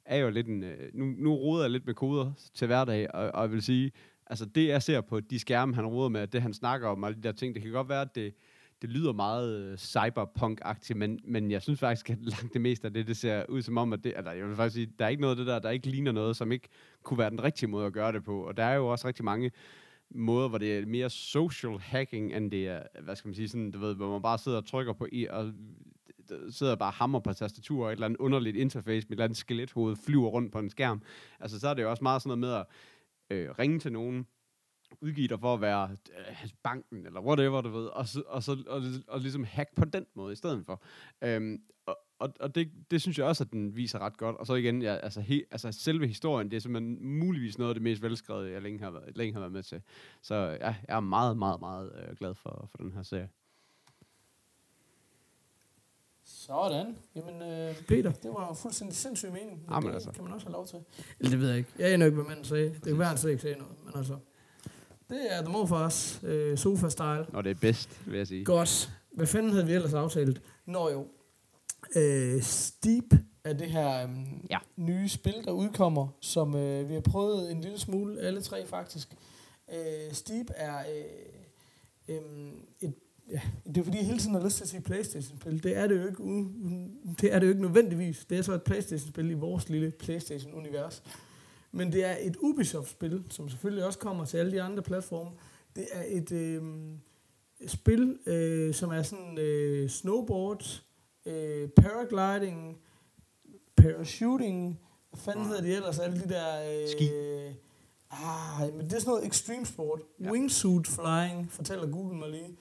er 0.04 0.16
jeg 0.16 0.24
jo 0.24 0.30
lidt 0.30 0.46
en, 0.46 0.64
øh, 0.64 0.90
nu, 0.94 1.04
nu 1.04 1.34
roder 1.34 1.64
jeg 1.64 1.70
lidt 1.70 1.86
med 1.86 1.94
koder 1.94 2.32
til 2.54 2.66
hverdag, 2.66 3.14
og, 3.14 3.30
og 3.34 3.42
jeg 3.42 3.52
vil 3.52 3.62
sige, 3.62 3.92
altså 4.26 4.46
det 4.46 4.68
jeg 4.68 4.82
ser 4.82 5.00
på 5.00 5.20
de 5.20 5.38
skærme, 5.38 5.74
han 5.74 5.86
roder 5.86 6.08
med, 6.08 6.26
det 6.26 6.42
han 6.42 6.54
snakker 6.54 6.88
om, 6.88 7.02
og 7.02 7.16
de 7.16 7.22
der 7.22 7.32
ting, 7.32 7.54
det 7.54 7.62
kan 7.62 7.72
godt 7.72 7.88
være, 7.88 8.02
at 8.02 8.14
det, 8.14 8.34
det 8.82 8.90
lyder 8.90 9.12
meget 9.12 9.58
øh, 9.60 9.78
cyberpunk-agtigt, 9.78 10.94
men, 10.94 11.20
men 11.24 11.50
jeg 11.50 11.62
synes 11.62 11.80
faktisk, 11.80 12.10
at 12.10 12.18
langt 12.20 12.52
det 12.52 12.60
meste 12.60 12.86
af 12.86 12.92
det, 12.92 13.06
det 13.06 13.16
ser 13.16 13.44
ud 13.48 13.62
som 13.62 13.78
om, 13.78 13.92
at 13.92 14.04
det, 14.04 14.18
eller 14.18 14.32
jeg 14.32 14.48
vil 14.48 14.56
faktisk 14.56 14.74
sige, 14.74 14.92
der 14.98 15.04
er 15.04 15.08
ikke 15.08 15.20
noget 15.20 15.32
af 15.32 15.36
det 15.36 15.46
der, 15.46 15.58
der 15.58 15.70
ikke 15.70 15.86
ligner 15.86 16.12
noget, 16.12 16.36
som 16.36 16.52
ikke 16.52 16.68
kunne 17.02 17.18
være 17.18 17.30
den 17.30 17.44
rigtige 17.44 17.68
måde 17.68 17.86
at 17.86 17.92
gøre 17.92 18.12
det 18.12 18.24
på, 18.24 18.40
og 18.40 18.56
der 18.56 18.64
er 18.64 18.74
jo 18.74 18.86
også 18.86 19.08
rigtig 19.08 19.24
mange 19.24 19.50
måder, 20.10 20.48
hvor 20.48 20.58
det 20.58 20.78
er 20.78 20.86
mere 20.86 21.10
social 21.10 21.78
hacking, 21.78 22.32
end 22.32 22.50
det 22.50 22.68
er, 22.68 22.82
hvad 23.02 23.16
skal 23.16 23.28
man 23.28 23.34
sige, 23.34 23.48
sådan, 23.48 23.70
du 23.70 23.78
ved, 23.78 23.94
hvor 23.94 24.10
man 24.10 24.22
bare 24.22 24.38
sidder 24.38 24.58
og 24.58 24.66
trykker 24.66 24.92
på, 24.92 25.06
i, 25.12 25.26
og 25.26 25.52
sidder 26.50 26.72
og 26.72 26.78
bare 26.78 26.92
hammer 26.92 27.20
på 27.20 27.32
tastatur, 27.32 27.84
og 27.84 27.90
et 27.90 27.92
eller 27.92 28.06
andet 28.06 28.18
underligt 28.18 28.56
interface 28.56 28.88
med 28.88 28.96
et 28.96 29.10
eller 29.10 29.24
andet 29.24 29.38
skelethoved 29.38 29.96
flyver 29.96 30.28
rundt 30.28 30.52
på 30.52 30.58
en 30.58 30.70
skærm. 30.70 31.02
Altså, 31.40 31.60
så 31.60 31.68
er 31.68 31.74
det 31.74 31.82
jo 31.82 31.90
også 31.90 32.02
meget 32.02 32.22
sådan 32.22 32.38
noget 32.38 32.38
med 32.38 32.52
at 32.52 32.66
øh, 33.36 33.58
ringe 33.58 33.78
til 33.78 33.92
nogen, 33.92 34.26
udgive 35.00 35.28
dig 35.28 35.40
for 35.40 35.54
at 35.54 35.60
være 35.60 35.96
øh, 36.18 36.50
banken, 36.62 37.06
eller 37.06 37.20
whatever, 37.20 37.60
du 37.60 37.68
ved, 37.68 37.86
og, 37.86 38.08
så, 38.08 38.22
og, 38.26 38.42
så, 38.42 38.56
og, 38.66 38.82
og 39.08 39.20
ligesom 39.20 39.44
hack 39.44 39.74
på 39.74 39.84
den 39.84 40.06
måde 40.14 40.32
i 40.32 40.36
stedet 40.36 40.66
for. 40.66 40.82
Øhm, 41.22 41.62
og 41.86 41.98
og, 42.18 42.32
og 42.40 42.54
det, 42.54 42.70
det 42.90 43.02
synes 43.02 43.18
jeg 43.18 43.26
også, 43.26 43.44
at 43.44 43.52
den 43.52 43.76
viser 43.76 43.98
ret 43.98 44.16
godt. 44.16 44.36
Og 44.36 44.46
så 44.46 44.54
igen, 44.54 44.82
ja, 44.82 44.94
altså, 44.96 45.20
he, 45.20 45.44
altså 45.50 45.72
selve 45.72 46.06
historien, 46.06 46.50
det 46.50 46.56
er 46.56 46.60
simpelthen 46.60 47.18
muligvis 47.18 47.58
noget 47.58 47.70
af 47.70 47.74
det 47.74 47.82
mest 47.82 48.02
velskrevet, 48.02 48.50
jeg 48.50 48.62
længe 48.62 48.78
har 48.78 48.90
været, 48.90 49.16
længe 49.16 49.32
har 49.32 49.40
været 49.40 49.52
med 49.52 49.62
til. 49.62 49.82
Så 50.22 50.34
ja, 50.34 50.74
jeg 50.88 50.96
er 50.96 51.00
meget, 51.00 51.38
meget, 51.38 51.60
meget 51.60 51.92
øh, 51.96 52.16
glad 52.16 52.34
for, 52.34 52.68
for 52.70 52.78
den 52.78 52.92
her 52.92 53.02
serie. 53.02 53.28
Sådan. 56.24 56.96
Jamen, 57.16 57.42
øh, 57.42 57.82
Peter, 57.88 58.12
det 58.12 58.30
var 58.30 58.48
jo 58.48 58.54
fuldstændig 58.54 58.96
sindssyg 58.96 59.28
mening. 59.32 59.50
Men 59.50 59.70
Jamen 59.70 59.88
det 59.88 59.94
altså. 59.94 60.12
kan 60.12 60.24
man 60.24 60.32
også 60.32 60.46
have 60.46 60.52
lov 60.52 60.66
til. 60.66 60.78
Eller 61.18 61.30
det 61.30 61.40
ved 61.40 61.48
jeg 61.48 61.58
ikke. 61.58 61.70
Jeg 61.78 61.92
aner 61.92 62.06
ikke, 62.06 62.16
hvad 62.16 62.24
manden 62.24 62.44
sagde. 62.44 62.68
Det 62.68 62.82
kan 62.82 62.98
være, 62.98 63.08
han 63.08 63.18
slet 63.18 63.30
ikke 63.30 63.42
sagde 63.42 63.58
noget. 63.58 63.74
Men 63.84 63.92
altså, 63.96 64.18
det 65.08 65.20
er 65.36 65.40
The 65.42 65.52
Morfars 65.52 66.20
øh, 66.22 66.58
sofa-style. 66.58 67.32
Når 67.32 67.42
det 67.42 67.50
er 67.50 67.54
bedst, 67.60 68.00
vil 68.06 68.16
jeg 68.18 68.26
sige. 68.26 68.44
Godt. 68.44 68.90
Hvad 69.12 69.26
fanden 69.26 69.52
havde 69.52 69.66
vi 69.66 69.72
ellers 69.72 69.94
aftalt? 69.94 70.42
Nå 70.66 70.90
jo. 70.90 71.06
Øh, 71.96 72.42
Steep 72.42 73.14
er 73.44 73.52
det 73.52 73.66
her 73.70 74.02
øhm, 74.02 74.46
Ja. 74.50 74.58
nye 74.76 75.08
spil, 75.08 75.34
der 75.44 75.50
udkommer, 75.50 76.08
som 76.20 76.56
øh, 76.56 76.88
vi 76.88 76.94
har 76.94 77.00
prøvet 77.00 77.52
en 77.52 77.60
lille 77.60 77.78
smule, 77.78 78.20
alle 78.20 78.40
tre 78.42 78.66
faktisk. 78.66 79.08
Øh, 79.72 80.12
Steep 80.12 80.46
er 80.56 80.78
øh, 80.78 82.16
øh, 82.16 82.22
et 82.80 82.94
Ja, 83.32 83.40
det 83.66 83.76
er 83.76 83.82
fordi, 83.84 83.96
jeg 83.96 84.06
hele 84.06 84.18
tiden 84.18 84.34
har 84.34 84.44
lyst 84.44 84.56
til 84.56 84.64
at 84.64 84.68
sige 84.68 84.80
Playstation-spil. 84.80 85.62
Det 85.62 85.76
er 85.76 85.86
det 85.86 85.96
jo 86.02 86.06
ikke, 86.06 86.20
uden, 86.20 86.96
det 87.20 87.34
er 87.34 87.38
det 87.38 87.46
jo 87.46 87.50
ikke 87.50 87.62
nødvendigvis. 87.62 88.24
Det 88.30 88.38
er 88.38 88.42
så 88.42 88.52
et 88.52 88.62
Playstation-spil 88.62 89.30
i 89.30 89.34
vores 89.34 89.68
lille 89.68 89.90
Playstation-univers. 89.90 91.02
Men 91.76 91.92
det 91.92 92.04
er 92.04 92.16
et 92.20 92.36
Ubisoft-spil, 92.40 93.24
som 93.30 93.48
selvfølgelig 93.48 93.84
også 93.84 93.98
kommer 93.98 94.24
til 94.24 94.36
alle 94.36 94.52
de 94.52 94.62
andre 94.62 94.82
platforme. 94.82 95.30
Det 95.76 95.86
er 95.92 96.02
et 96.08 96.32
øh, 96.32 96.62
spil, 97.66 98.18
øh, 98.26 98.74
som 98.74 98.90
er 98.90 99.02
sådan 99.02 99.38
øh, 99.38 99.88
snowboard, 99.88 100.82
øh, 101.26 101.68
paragliding, 101.68 102.78
parachuting, 103.76 104.80
hvad 105.10 105.20
fanden 105.20 105.46
hedder 105.46 105.62
de 105.62 105.74
ellers, 105.74 105.98
alle 105.98 106.20
de 106.20 106.28
der... 106.28 106.80
Øh, 106.82 106.88
Ski. 106.88 107.10
Ah, 108.10 108.74
men 108.74 108.84
det 108.84 108.92
er 108.92 108.98
sådan 108.98 109.10
noget 109.10 109.26
extreme 109.26 109.66
sport. 109.66 110.00
Ja. 110.20 110.30
Wingsuit 110.30 110.86
flying, 110.86 111.52
fortæller 111.52 111.90
Google 111.90 112.18
mig 112.18 112.30
lige. 112.30 112.56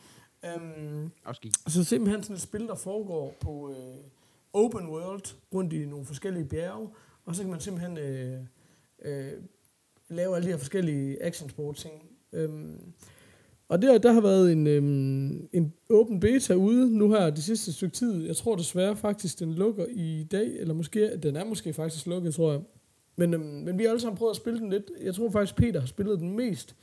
Um, 0.55 1.11
ski. 1.33 1.51
så 1.67 1.83
simpelthen 1.83 2.23
sådan 2.23 2.35
et 2.35 2.41
spil, 2.41 2.67
der 2.67 2.75
foregår 2.75 3.35
på 3.39 3.71
øh, 3.71 3.97
open 4.53 4.89
world, 4.89 5.35
rundt 5.53 5.73
i 5.73 5.85
nogle 5.85 6.05
forskellige 6.05 6.45
bjerge, 6.45 6.89
og 7.25 7.35
så 7.35 7.41
kan 7.41 7.51
man 7.51 7.59
simpelthen 7.59 7.97
øh, 7.97 8.39
øh, 9.05 9.31
lave 10.09 10.35
alle 10.35 10.45
de 10.45 10.51
her 10.51 10.57
forskellige 10.57 11.23
action 11.23 11.49
sport 11.49 11.75
ting. 11.75 11.93
Øhm, 12.33 12.93
og 13.69 13.81
der, 13.81 13.97
der 13.97 14.11
har 14.11 14.21
været 14.21 14.51
en, 14.51 14.67
øhm, 14.67 15.49
en 15.53 15.73
open 15.89 16.19
beta 16.19 16.53
ude 16.53 16.97
nu 16.97 17.11
her 17.11 17.29
det 17.29 17.43
sidste 17.43 17.73
stykke 17.73 17.95
tid. 17.95 18.25
Jeg 18.25 18.35
tror 18.35 18.55
desværre 18.55 18.95
faktisk, 18.95 19.39
den 19.39 19.53
lukker 19.53 19.85
i 19.89 20.23
dag, 20.31 20.47
eller 20.59 20.73
måske, 20.73 21.17
den 21.17 21.35
er 21.35 21.45
måske 21.45 21.73
faktisk 21.73 22.05
lukket, 22.05 22.35
tror 22.35 22.51
jeg. 22.51 22.61
Men, 23.15 23.33
øhm, 23.33 23.43
men 23.43 23.77
vi 23.77 23.83
har 23.83 23.89
alle 23.89 24.01
sammen 24.01 24.17
prøvet 24.17 24.31
at 24.31 24.37
spille 24.37 24.59
den 24.59 24.69
lidt. 24.69 24.91
Jeg 25.01 25.15
tror 25.15 25.31
faktisk, 25.31 25.55
Peter 25.55 25.79
har 25.79 25.87
spillet 25.87 26.19
den 26.19 26.35
mest. 26.35 26.75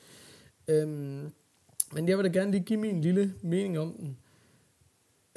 Øhm, 0.69 1.33
men 1.93 2.09
jeg 2.09 2.19
vil 2.19 2.25
da 2.25 2.31
gerne 2.31 2.51
lige 2.51 2.65
give 2.65 2.79
min 2.79 3.01
lille 3.01 3.35
mening 3.43 3.79
om 3.79 3.93
den. 3.93 4.17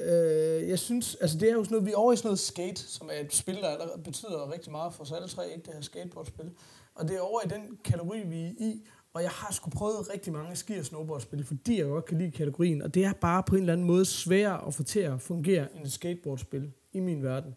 Øh, 0.00 0.68
jeg 0.68 0.78
synes, 0.78 1.14
altså 1.14 1.38
det 1.38 1.50
er 1.50 1.54
jo 1.54 1.64
sådan 1.64 1.74
noget, 1.74 1.86
vi 1.86 1.92
er 1.92 1.96
over 1.96 2.12
i 2.12 2.16
sådan 2.16 2.28
noget 2.28 2.38
skate, 2.38 2.82
som 2.82 3.10
er 3.12 3.20
et 3.20 3.34
spil, 3.34 3.54
der 3.54 3.96
betyder 4.04 4.52
rigtig 4.52 4.72
meget 4.72 4.94
for 4.94 5.02
os 5.02 5.12
alle 5.12 5.28
tre, 5.28 5.50
ikke 5.50 5.66
det 5.66 5.74
her 5.74 5.80
skateboardspil. 5.80 6.50
Og 6.96 7.08
det 7.08 7.16
er 7.16 7.20
over 7.20 7.40
i 7.44 7.48
den 7.48 7.78
kategori, 7.84 8.22
vi 8.26 8.42
er 8.44 8.52
i, 8.58 8.86
Og 9.12 9.22
jeg 9.22 9.30
har 9.30 9.52
sgu 9.52 9.70
prøvet 9.70 10.10
rigtig 10.12 10.32
mange 10.32 10.56
ski- 10.56 10.78
og 10.78 10.84
snowboardspil, 10.84 11.44
fordi 11.44 11.78
jeg 11.78 11.86
godt 11.86 12.04
kan 12.04 12.18
lide 12.18 12.30
kategorien. 12.30 12.82
Og 12.82 12.94
det 12.94 13.04
er 13.04 13.12
bare 13.12 13.42
på 13.42 13.54
en 13.54 13.60
eller 13.62 13.72
anden 13.72 13.86
måde 13.86 14.04
sværere 14.04 14.66
at 14.66 14.74
få 14.74 14.82
til 14.82 15.00
at 15.00 15.20
fungere 15.20 15.76
end 15.76 15.84
et 15.84 15.92
skateboardspil 15.92 16.72
i 16.92 17.00
min 17.00 17.22
verden. 17.22 17.54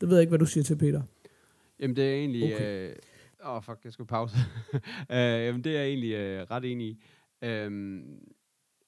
Det 0.00 0.08
ved 0.08 0.16
jeg 0.16 0.20
ikke, 0.20 0.30
hvad 0.30 0.38
du 0.38 0.46
siger 0.46 0.64
til, 0.64 0.78
Peter. 0.78 1.02
Jamen, 1.80 1.96
det 1.96 2.10
er 2.10 2.14
egentlig... 2.14 2.42
Åh, 2.44 2.52
Okay. 2.54 2.90
øh, 2.90 2.96
oh, 3.56 3.62
fuck, 3.62 3.78
jeg 3.84 3.92
skulle 3.92 4.08
pause. 4.08 4.36
uh, 4.74 4.80
jamen, 5.46 5.64
det 5.64 5.76
er 5.76 5.80
jeg 5.80 5.88
egentlig 5.88 6.14
uh, 6.42 6.50
ret 6.50 6.64
enig 6.64 6.86
i. 6.86 7.02
Um, 7.66 8.04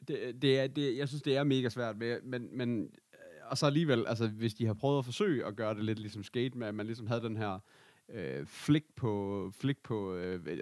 det, 0.08 0.42
det 0.42 0.60
er, 0.60 0.66
det, 0.66 0.96
jeg 0.96 1.08
synes, 1.08 1.22
det 1.22 1.36
er 1.36 1.44
mega 1.44 1.68
svært, 1.68 1.96
men, 1.98 2.18
men, 2.22 2.48
men 2.58 2.82
øh, 2.82 3.50
og 3.50 3.58
så 3.58 3.66
alligevel, 3.66 4.06
altså, 4.06 4.28
hvis 4.28 4.54
de 4.54 4.66
har 4.66 4.74
prøvet 4.74 4.98
at 4.98 5.04
forsøge 5.04 5.44
at 5.46 5.56
gøre 5.56 5.74
det 5.74 5.84
lidt 5.84 5.98
ligesom 5.98 6.22
skate, 6.22 6.58
med 6.58 6.66
at 6.66 6.74
man 6.74 6.86
ligesom 6.86 7.06
havde 7.06 7.20
den 7.20 7.36
her 7.36 7.58
øh, 8.08 8.46
flik 8.46 8.84
på 8.96 9.50
flik 9.60 9.82
på 9.82 10.14
øh, 10.14 10.40
øh, 10.46 10.58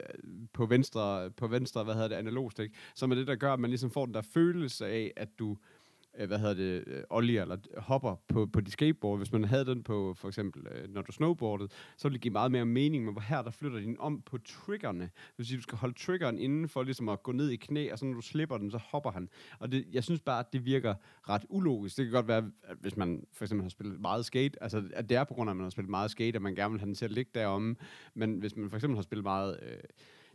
på 0.52 0.66
venstre 0.66 1.30
på 1.30 1.46
venstre 1.46 1.84
hvad 1.84 1.94
hedder 1.94 2.08
det 2.08 2.16
analogstik 2.16 2.70
som 2.94 3.10
er 3.10 3.14
det 3.14 3.26
der 3.26 3.36
gør 3.36 3.52
at 3.52 3.60
man 3.60 3.70
ligesom 3.70 3.90
får 3.90 4.06
den 4.06 4.14
der 4.14 4.22
følelse 4.22 4.86
af 4.86 5.12
at 5.16 5.28
du 5.38 5.56
øh, 6.18 6.26
hvad 6.26 6.38
hedder 6.38 6.54
det, 6.54 6.84
øh, 6.86 7.02
ollie 7.10 7.40
eller 7.40 7.56
hopper 7.76 8.16
på, 8.28 8.46
på 8.46 8.60
dit 8.60 8.72
skateboard. 8.72 9.18
Hvis 9.18 9.32
man 9.32 9.44
havde 9.44 9.66
den 9.66 9.82
på, 9.82 10.14
for 10.14 10.28
eksempel, 10.28 10.66
øh, 10.66 10.88
når 10.94 11.02
du 11.02 11.12
snowboardede, 11.12 11.68
så 11.96 12.08
ville 12.08 12.14
det 12.14 12.22
give 12.22 12.32
meget 12.32 12.52
mere 12.52 12.64
mening, 12.64 13.04
men 13.04 13.12
hvor 13.12 13.20
her, 13.20 13.42
der 13.42 13.50
flytter 13.50 13.78
din 13.78 13.96
om 13.98 14.22
på 14.22 14.38
triggerne. 14.38 15.04
Det 15.04 15.34
vil 15.36 15.46
sige, 15.46 15.56
du 15.56 15.62
skal 15.62 15.78
holde 15.78 15.98
triggeren 15.98 16.38
inden 16.38 16.68
for 16.68 16.82
ligesom 16.82 17.08
at 17.08 17.22
gå 17.22 17.32
ned 17.32 17.50
i 17.50 17.56
knæ, 17.56 17.92
og 17.92 17.98
så 17.98 18.04
når 18.04 18.14
du 18.14 18.20
slipper 18.20 18.58
den, 18.58 18.70
så 18.70 18.78
hopper 18.78 19.10
han. 19.10 19.28
Og 19.58 19.72
det, 19.72 19.86
jeg 19.92 20.04
synes 20.04 20.20
bare, 20.20 20.40
at 20.40 20.52
det 20.52 20.64
virker 20.64 20.94
ret 21.28 21.44
ulogisk. 21.48 21.96
Det 21.96 22.04
kan 22.04 22.12
godt 22.12 22.28
være, 22.28 22.50
at 22.62 22.76
hvis 22.80 22.96
man 22.96 23.24
for 23.32 23.44
eksempel 23.44 23.64
har 23.64 23.70
spillet 23.70 24.00
meget 24.00 24.24
skate, 24.24 24.62
altså 24.62 24.82
at 24.94 25.08
det 25.08 25.16
er 25.16 25.24
på 25.24 25.34
grund 25.34 25.50
af, 25.50 25.52
at 25.52 25.56
man 25.56 25.64
har 25.64 25.70
spillet 25.70 25.90
meget 25.90 26.10
skate, 26.10 26.36
at 26.36 26.42
man 26.42 26.54
gerne 26.54 26.72
vil 26.72 26.80
have 26.80 26.86
den 26.86 26.94
til 26.94 27.04
at 27.04 27.10
ligge 27.10 27.30
deromme, 27.34 27.76
men 28.14 28.38
hvis 28.38 28.56
man 28.56 28.70
for 28.70 28.76
eksempel 28.76 28.96
har 28.96 29.02
spillet 29.02 29.24
meget... 29.24 29.58
Øh, 29.62 29.78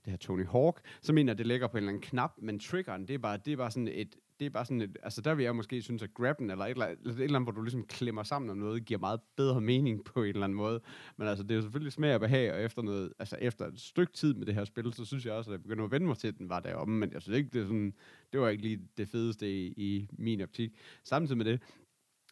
det 0.06 0.12
her 0.12 0.18
Tony 0.18 0.46
Hawk, 0.48 0.82
så 1.02 1.14
mener 1.14 1.30
jeg, 1.30 1.34
at 1.34 1.38
det 1.38 1.48
ligger 1.48 1.68
på 1.68 1.78
en 1.78 1.84
eller 1.84 1.90
anden 1.90 2.02
knap, 2.02 2.34
men 2.38 2.60
triggeren, 2.60 3.08
det 3.08 3.14
er 3.14 3.18
bare, 3.18 3.38
det 3.46 3.54
er 3.54 3.58
bare 3.58 3.72
sådan 3.72 3.88
et, 3.88 4.16
det 4.40 4.46
er 4.46 4.50
bare 4.50 4.66
sådan 4.66 4.82
et, 4.82 4.98
altså 5.04 5.22
der 5.22 5.36
vil 5.36 5.44
jeg 5.44 5.56
måske 5.56 5.82
synes, 5.82 6.04
at 6.04 6.14
grabben, 6.14 6.52
eller 6.52 6.66
et 6.66 6.72
eller, 6.72 6.86
andet, 6.86 7.08
et 7.08 7.10
eller 7.10 7.40
andet, 7.40 7.46
hvor 7.46 7.52
du 7.52 7.62
ligesom 7.62 7.84
klemmer 7.84 8.24
sammen 8.24 8.50
om 8.50 8.58
noget, 8.58 8.86
giver 8.86 9.00
meget 9.00 9.20
bedre 9.38 9.62
mening 9.62 10.04
på 10.04 10.24
en 10.24 10.30
eller 10.30 10.44
anden 10.44 10.58
måde. 10.58 10.82
Men 11.18 11.28
altså, 11.28 11.44
det 11.44 11.52
er 11.52 11.56
jo 11.56 11.62
selvfølgelig 11.62 11.94
smag 11.94 12.14
og 12.14 12.20
behag, 12.20 12.54
og 12.54 12.62
efter 12.64 12.82
noget, 12.82 13.14
altså 13.20 13.38
efter 13.42 13.66
et 13.68 13.80
stykke 13.80 14.14
tid 14.14 14.34
med 14.34 14.46
det 14.46 14.54
her 14.54 14.66
spil, 14.66 14.94
så 14.94 15.06
synes 15.06 15.26
jeg 15.26 15.34
også, 15.34 15.52
at 15.52 15.54
jeg 15.54 15.62
begynder 15.62 15.86
at 15.86 15.92
vende 15.92 16.08
mig 16.08 16.18
til, 16.18 16.28
at 16.28 16.38
den 16.38 16.50
var 16.50 16.60
deromme, 16.60 17.00
men 17.00 17.14
jeg 17.14 17.22
synes 17.22 17.38
ikke, 17.38 17.50
det 17.54 17.62
er 17.62 17.66
sådan, 17.66 17.94
det 18.34 18.42
var 18.42 18.50
ikke 18.50 18.64
lige 18.64 18.80
det 18.98 19.10
fedeste 19.10 19.52
i, 19.52 19.74
i 19.78 20.10
min 20.12 20.42
optik. 20.42 20.72
Samtidig 21.04 21.38
med 21.38 21.46
det, 21.46 21.62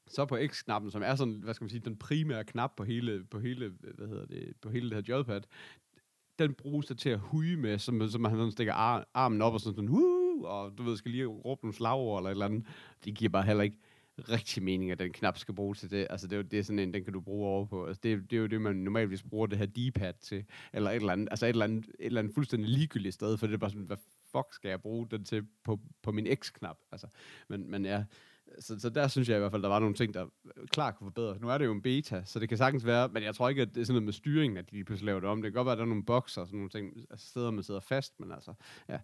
så 0.07 0.25
på 0.25 0.37
X-knappen, 0.47 0.91
som 0.91 1.03
er 1.03 1.15
sådan, 1.15 1.33
hvad 1.33 1.53
skal 1.53 1.63
man 1.63 1.69
sige, 1.69 1.81
den 1.85 1.97
primære 1.97 2.43
knap 2.43 2.71
på 2.77 2.83
hele, 2.83 3.23
på 3.23 3.39
hele, 3.39 3.69
hvad 3.93 4.07
hedder 4.07 4.25
det, 4.25 4.53
på 4.61 4.69
hele 4.69 4.89
det 4.89 4.95
her 4.95 5.15
joypad, 5.15 5.41
den 6.39 6.53
bruges 6.53 6.85
der 6.85 6.95
til 6.95 7.09
at 7.09 7.19
huge 7.19 7.57
med, 7.57 7.79
som, 7.79 8.09
som 8.09 8.21
man 8.21 8.31
sådan 8.31 8.51
stikker 8.51 8.73
ar- 8.73 9.07
armen 9.13 9.41
op 9.41 9.53
og 9.53 9.59
sådan 9.59 9.75
sådan, 9.75 9.87
Woo! 10.35 10.45
og 10.45 10.77
du 10.77 10.83
ved, 10.83 10.97
skal 10.97 11.11
lige 11.11 11.25
råbe 11.25 11.63
nogle 11.63 11.75
slagord 11.75 12.19
eller 12.19 12.29
et 12.29 12.33
eller 12.33 12.45
andet. 12.45 12.65
Det 13.05 13.15
giver 13.15 13.29
bare 13.29 13.43
heller 13.43 13.63
ikke 13.63 13.77
rigtig 14.17 14.63
mening, 14.63 14.91
at 14.91 14.99
den 14.99 15.11
knap 15.11 15.37
skal 15.37 15.55
bruges 15.55 15.79
til 15.79 15.91
det. 15.91 16.07
Altså, 16.09 16.27
det 16.27 16.33
er, 16.33 16.37
jo, 16.37 16.43
det 16.43 16.59
er 16.59 16.63
sådan 16.63 16.79
en, 16.79 16.93
den 16.93 17.03
kan 17.03 17.13
du 17.13 17.21
bruge 17.21 17.47
over 17.47 17.65
på. 17.65 17.85
Altså, 17.85 17.99
det, 18.03 18.31
det 18.31 18.35
er 18.35 18.41
jo 18.41 18.47
det, 18.47 18.61
man 18.61 18.75
normalvis 18.75 19.23
bruger 19.23 19.47
det 19.47 19.57
her 19.57 19.65
D-pad 19.65 20.13
til, 20.21 20.45
eller 20.73 20.89
et 20.89 20.95
eller 20.95 21.13
andet, 21.13 21.27
altså 21.31 21.45
et 21.45 21.49
eller 21.49 21.65
andet, 21.65 21.85
et 21.85 22.05
eller 22.05 22.21
andet 22.21 22.33
fuldstændig 22.33 22.69
ligegyldigt 22.69 23.13
sted, 23.13 23.37
for 23.37 23.47
det 23.47 23.53
er 23.53 23.57
bare 23.57 23.69
sådan, 23.69 23.85
hvad 23.85 23.97
fuck 24.31 24.53
skal 24.53 24.69
jeg 24.69 24.81
bruge 24.81 25.07
den 25.11 25.23
til 25.23 25.45
på, 25.63 25.79
på 26.01 26.11
min 26.11 26.27
X-knap? 26.35 26.77
Altså, 26.91 27.07
men, 27.47 27.71
men 27.71 27.85
ja, 27.85 28.03
så, 28.59 28.79
så 28.79 28.89
der 28.89 29.07
synes 29.07 29.29
jeg 29.29 29.37
i 29.37 29.39
hvert 29.39 29.51
fald, 29.51 29.63
der 29.63 29.69
var 29.69 29.79
nogle 29.79 29.95
ting, 29.95 30.13
der 30.13 30.25
klart 30.71 30.95
kunne 30.95 31.05
forbedres. 31.05 31.41
Nu 31.41 31.49
er 31.49 31.57
det 31.57 31.65
jo 31.65 31.71
en 31.71 31.81
beta, 31.81 32.21
så 32.25 32.39
det 32.39 32.49
kan 32.49 32.57
sagtens 32.57 32.85
være, 32.85 33.09
men 33.09 33.23
jeg 33.23 33.35
tror 33.35 33.49
ikke, 33.49 33.61
at 33.61 33.75
det 33.75 33.81
er 33.81 33.85
sådan 33.85 33.93
noget 33.93 34.05
med 34.05 34.13
styringen, 34.13 34.57
at 34.57 34.69
de 34.69 34.71
lige 34.71 34.83
pludselig 34.83 35.05
laver 35.05 35.19
det 35.19 35.29
om. 35.29 35.41
Det 35.41 35.51
kan 35.51 35.57
godt 35.57 35.65
være, 35.65 35.71
at 35.71 35.77
der 35.77 35.83
er 35.83 35.89
nogle 35.89 36.05
bokser 36.05 36.41
og 36.41 36.47
sådan 36.47 36.57
nogle 36.57 36.69
ting, 36.69 37.05
altså 37.09 37.27
steder, 37.27 37.51
man 37.51 37.63
sidder 37.63 37.79
fast, 37.79 38.19
men 38.19 38.31
altså, 38.31 38.53
ja. 38.89 38.99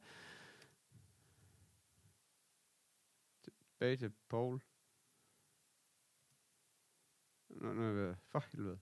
Tilbage 3.81 3.97
til 3.97 4.11
Paul. 4.29 4.59
Nå, 7.49 7.91
ved- 7.93 8.13
for 8.31 8.43
helvede. 8.51 8.77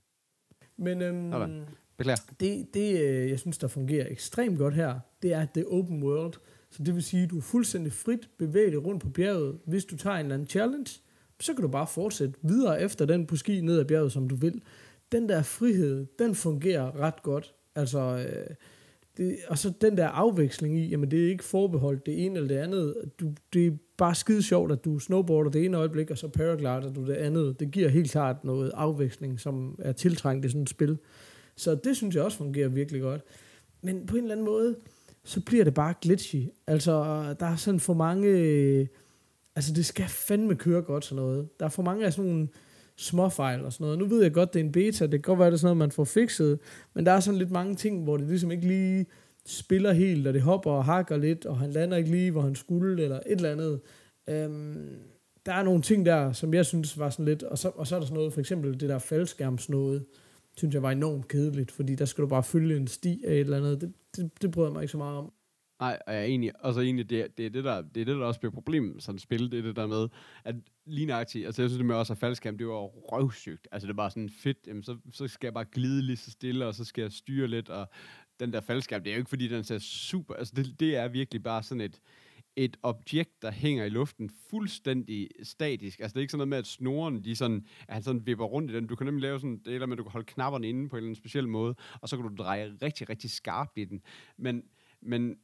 Men 0.78 1.02
øhm, 1.02 1.32
Sådan. 1.32 1.66
Beklager. 1.98 2.34
det, 2.40 2.74
det, 2.74 3.02
øh, 3.02 3.30
jeg 3.30 3.40
synes, 3.40 3.58
der 3.58 3.68
fungerer 3.68 4.08
ekstremt 4.12 4.58
godt 4.58 4.74
her, 4.74 5.00
det 5.22 5.34
er, 5.34 5.42
at 5.42 5.56
det 5.56 5.62
er 5.62 5.68
open 5.68 6.04
world. 6.04 6.34
Så 6.70 6.84
det 6.84 6.96
vil 6.96 7.04
sige, 7.04 7.24
at 7.24 7.30
du 7.30 7.38
er 7.38 7.42
fuldstændig 7.42 7.94
frit 7.94 8.30
bevæget 8.38 8.86
rundt 8.86 9.04
på 9.04 9.10
bjerget. 9.10 9.60
Hvis 9.66 9.86
du 9.86 9.98
tager 9.98 10.16
en 10.16 10.26
eller 10.26 10.36
anden 10.36 10.48
challenge, 10.48 11.02
så 11.40 11.54
kan 11.54 11.62
du 11.62 11.68
bare 11.68 11.88
fortsætte 11.88 12.36
videre 12.42 12.82
efter 12.82 13.06
den 13.06 13.28
på 13.28 13.36
ski 13.36 13.62
ned 13.62 13.80
ad 13.80 13.86
bjerget, 13.86 14.12
som 14.12 14.30
du 14.30 14.36
vil. 14.36 14.62
Den 15.12 15.30
der 15.30 15.42
frihed, 15.44 16.06
den 16.20 16.36
fungerer 16.36 16.96
ret 17.00 17.22
godt. 17.24 17.56
Altså, 17.76 18.00
øh, 18.00 18.56
det, 19.20 19.38
og 19.48 19.58
så 19.58 19.74
den 19.82 19.98
der 19.98 20.08
afveksling 20.08 20.78
i, 20.78 20.88
jamen 20.88 21.12
det 21.12 21.26
er 21.26 21.30
ikke 21.30 21.44
forbeholdt 21.44 22.06
det 22.06 22.26
ene 22.26 22.36
eller 22.36 22.48
det 22.48 22.58
andet. 22.58 22.96
Du, 23.20 23.34
det 23.54 23.68
er 23.68 23.72
bare 23.98 24.16
skide 24.16 24.44
sjovt, 24.44 24.72
at 24.72 24.86
du 24.86 25.00
snowboarder 25.00 25.52
det 25.52 25.66
ene 25.66 25.78
øjeblik, 25.78 26.12
og 26.12 26.18
så 26.18 26.28
paraglider 26.28 26.94
du 26.94 27.06
det 27.06 27.14
andet. 27.14 27.60
Det 27.60 27.72
giver 27.72 27.90
helt 27.90 28.12
klart 28.12 28.44
noget 28.44 28.72
afveksling, 28.74 29.40
som 29.40 29.76
er 29.80 29.92
tiltrængt 29.92 30.46
i 30.46 30.50
sådan 30.50 30.62
et 30.62 30.70
spil. 30.70 30.98
Så 31.56 31.76
det 31.76 31.98
synes 31.98 32.16
jeg 32.16 32.24
også 32.24 32.38
fungerer 32.38 32.68
virkelig 32.68 33.02
godt. 33.02 33.22
Men 33.82 34.06
på 34.06 34.16
en 34.16 34.24
eller 34.24 34.36
anden 34.36 34.46
måde, 34.46 34.76
så 35.24 35.42
bliver 35.42 35.64
det 35.64 35.74
bare 35.74 35.94
glitchy. 36.02 36.44
Altså, 36.68 36.94
der 37.40 37.46
er 37.46 37.56
sådan 37.56 37.80
for 37.80 37.94
mange... 37.94 38.30
Altså, 39.56 39.74
det 39.74 39.86
skal 39.86 40.06
fandme 40.08 40.56
køre 40.56 40.82
godt 40.82 41.06
sådan 41.06 41.24
noget. 41.24 41.60
Der 41.60 41.66
er 41.66 41.70
for 41.70 41.84
mange 41.84 42.06
af 42.06 42.14
sådan 42.14 42.32
nogle 42.32 42.48
småfejl 43.00 43.66
og 43.66 43.74
sådan 43.74 43.84
noget. 43.84 44.00
Nu 44.00 44.06
ved 44.06 44.22
jeg 44.22 44.34
godt, 44.34 44.54
det 44.54 44.60
er 44.60 44.64
en 44.64 44.72
beta. 44.72 45.04
Det 45.04 45.12
kan 45.12 45.22
godt 45.22 45.40
være, 45.40 45.48
det 45.48 45.54
er 45.54 45.58
sådan 45.58 45.68
noget, 45.68 45.78
man 45.78 45.92
får 45.92 46.04
fikset. 46.04 46.60
Men 46.94 47.06
der 47.06 47.12
er 47.12 47.20
sådan 47.20 47.38
lidt 47.38 47.52
mange 47.52 47.76
ting, 47.76 48.04
hvor 48.04 48.18
det 48.18 48.28
ligesom 48.28 48.52
ikke 48.52 48.68
lige 48.68 49.06
spiller 49.46 49.94
helt, 49.94 50.28
og 50.28 50.34
det 50.34 50.42
hopper 50.42 50.72
og 50.72 50.86
hakker 50.86 51.18
lidt, 51.18 51.46
og 51.46 51.58
han 51.58 51.72
lander 51.72 51.98
ikke 51.98 52.12
lige, 52.12 52.32
hvor 52.32 52.42
han 52.42 52.56
skulle, 52.56 53.04
eller 53.04 53.16
et 53.16 53.22
eller 53.26 53.52
andet. 53.52 53.82
Øhm, 54.30 54.90
der 55.46 55.54
er 55.54 55.64
nogle 55.64 55.82
ting 55.82 56.06
der, 56.06 56.32
som 56.32 56.54
jeg 56.54 56.66
synes 56.66 57.00
var 57.00 57.10
sådan 57.10 57.26
lidt, 57.26 57.44
og 57.44 57.58
så, 57.58 57.70
og 57.76 57.88
så 57.88 57.96
er 57.96 58.00
der 58.00 58.06
sådan 58.06 58.18
noget, 58.18 58.34
for 58.34 58.40
eksempel 58.40 58.80
det 58.80 58.90
der 58.90 59.00
faldskærmsnåde, 59.00 60.04
synes 60.58 60.74
jeg 60.74 60.84
var 60.84 60.92
enormt 60.92 61.28
kedeligt, 61.28 61.72
fordi 61.72 61.96
der 61.96 62.06
skal 62.06 62.22
du 62.22 62.28
bare 62.28 62.44
følge 62.44 62.78
en 62.78 62.88
sti 62.88 63.24
af 63.28 63.34
et 63.34 63.40
eller 63.40 63.58
andet. 63.58 63.82
Det, 63.82 63.94
det, 64.16 64.32
det 64.42 64.52
bryder 64.52 64.68
jeg 64.68 64.74
mig 64.74 64.82
ikke 64.82 64.92
så 64.92 64.98
meget 64.98 65.18
om. 65.18 65.32
Nej, 65.80 66.00
og 66.08 66.14
jeg 66.14 66.22
er 66.22 66.26
egentlig, 66.26 66.66
og 66.66 66.74
så 66.74 66.82
egentlig, 66.82 67.10
det, 67.10 67.38
det, 67.38 67.46
er 67.46 67.50
det, 67.50 67.64
der, 67.64 67.82
det 67.82 68.02
er 68.02 68.06
det, 68.06 68.16
der 68.16 68.26
også 68.26 68.40
bliver 68.40 68.54
problemet 68.54 68.94
med 68.94 69.02
sådan 69.02 69.16
et 69.16 69.22
spil, 69.22 69.52
det 69.52 69.60
er 69.60 69.64
det 69.64 69.76
der 69.76 69.88
med, 69.88 70.08
at 70.44 70.56
lige 70.86 71.06
nøjagtigt, 71.06 71.46
altså 71.46 71.62
jeg 71.62 71.70
synes 71.70 71.78
det 71.78 71.86
med 71.86 71.96
også 71.96 72.14
at 72.14 72.20
faldskærm, 72.20 72.58
det 72.58 72.68
var 72.68 72.86
røvsygt. 72.86 73.68
Altså 73.72 73.88
det 73.88 73.98
var 73.98 74.04
bare 74.04 74.12
sådan 74.12 74.30
fedt, 74.30 74.58
jamen, 74.68 74.84
så, 74.84 74.98
så 75.12 75.28
skal 75.28 75.48
jeg 75.48 75.54
bare 75.54 75.66
glide 75.66 76.02
lige 76.02 76.18
så 76.18 76.32
stille, 76.32 76.66
og 76.66 76.76
så 76.76 76.86
skal 76.86 77.02
jeg 77.02 77.12
styre 77.12 77.48
lidt, 77.48 77.70
og 77.70 77.90
den 78.40 78.54
der 78.54 78.62
faldskærm, 78.62 79.04
det 79.04 79.12
er 79.12 79.16
jo 79.16 79.20
ikke 79.20 79.30
fordi, 79.30 79.48
den 79.48 79.64
ser 79.64 79.78
super, 79.80 80.34
altså 80.34 80.54
det, 80.56 80.80
det 80.80 80.96
er 80.96 81.08
virkelig 81.08 81.44
bare 81.44 81.64
sådan 81.64 81.82
et, 81.82 82.02
et 82.56 82.78
objekt, 82.84 83.42
der 83.42 83.52
hænger 83.52 83.86
i 83.86 83.90
luften 83.90 84.30
fuldstændig 84.50 85.30
statisk. 85.44 86.00
Altså 86.00 86.14
det 86.14 86.20
er 86.20 86.22
ikke 86.22 86.32
sådan 86.32 86.38
noget 86.38 86.48
med, 86.48 86.58
at 86.58 86.68
snoren, 86.68 87.24
de 87.24 87.36
sådan, 87.36 87.66
at 87.88 87.94
han 87.94 88.04
sådan 88.04 88.26
vipper 88.26 88.46
rundt 88.46 88.72
i 88.72 88.74
den. 88.74 88.88
Du 88.88 88.96
kan 88.96 89.06
nemlig 89.06 89.22
lave 89.22 89.40
sådan, 89.40 89.62
det 89.66 89.76
er 89.76 89.86
med, 89.86 89.94
at 89.94 89.98
du 89.98 90.04
kan 90.04 90.12
holde 90.12 90.26
knapperne 90.26 90.70
inde 90.70 90.90
på 90.90 90.96
en 90.96 90.98
eller 90.98 91.08
anden 91.08 91.16
speciel 91.16 91.48
måde, 91.48 91.76
og 92.02 92.10
så 92.10 92.18
kan 92.18 92.26
du 92.26 92.36
dreje 92.36 92.78
rigtig, 92.82 93.10
rigtig 93.10 93.30
skarpt 93.30 93.78
i 93.78 93.86
den. 93.86 94.02
Men, 94.38 94.64
men 95.02 95.36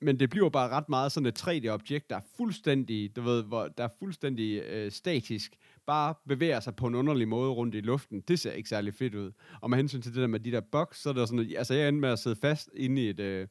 men 0.00 0.20
det 0.20 0.30
bliver 0.30 0.48
bare 0.48 0.68
ret 0.68 0.88
meget 0.88 1.12
sådan 1.12 1.26
et 1.26 1.42
3D-objekt, 1.42 2.10
der 2.10 2.16
er 2.16 2.20
fuldstændig, 2.36 3.16
du 3.16 3.22
ved, 3.22 3.42
hvor 3.44 3.68
der 3.68 3.84
er 3.84 3.88
fuldstændig 3.98 4.62
øh, 4.62 4.92
statisk, 4.92 5.56
bare 5.86 6.14
bevæger 6.28 6.60
sig 6.60 6.76
på 6.76 6.86
en 6.86 6.94
underlig 6.94 7.28
måde 7.28 7.50
rundt 7.50 7.74
i 7.74 7.80
luften. 7.80 8.20
Det 8.20 8.38
ser 8.38 8.52
ikke 8.52 8.68
særlig 8.68 8.94
fedt 8.94 9.14
ud. 9.14 9.32
Og 9.60 9.70
med 9.70 9.78
hensyn 9.78 10.02
til 10.02 10.14
det 10.14 10.20
der 10.20 10.26
med 10.26 10.40
de 10.40 10.52
der 10.52 10.60
boks, 10.60 11.02
så 11.02 11.08
er 11.08 11.12
der 11.12 11.26
sådan, 11.26 11.52
altså 11.56 11.74
jeg 11.74 11.88
endte 11.88 12.00
med 12.00 12.08
at 12.08 12.18
sidde 12.18 12.36
fast 12.36 12.70
inde 12.74 13.02
i 13.02 13.08
et, 13.08 13.20
øh, 13.20 13.48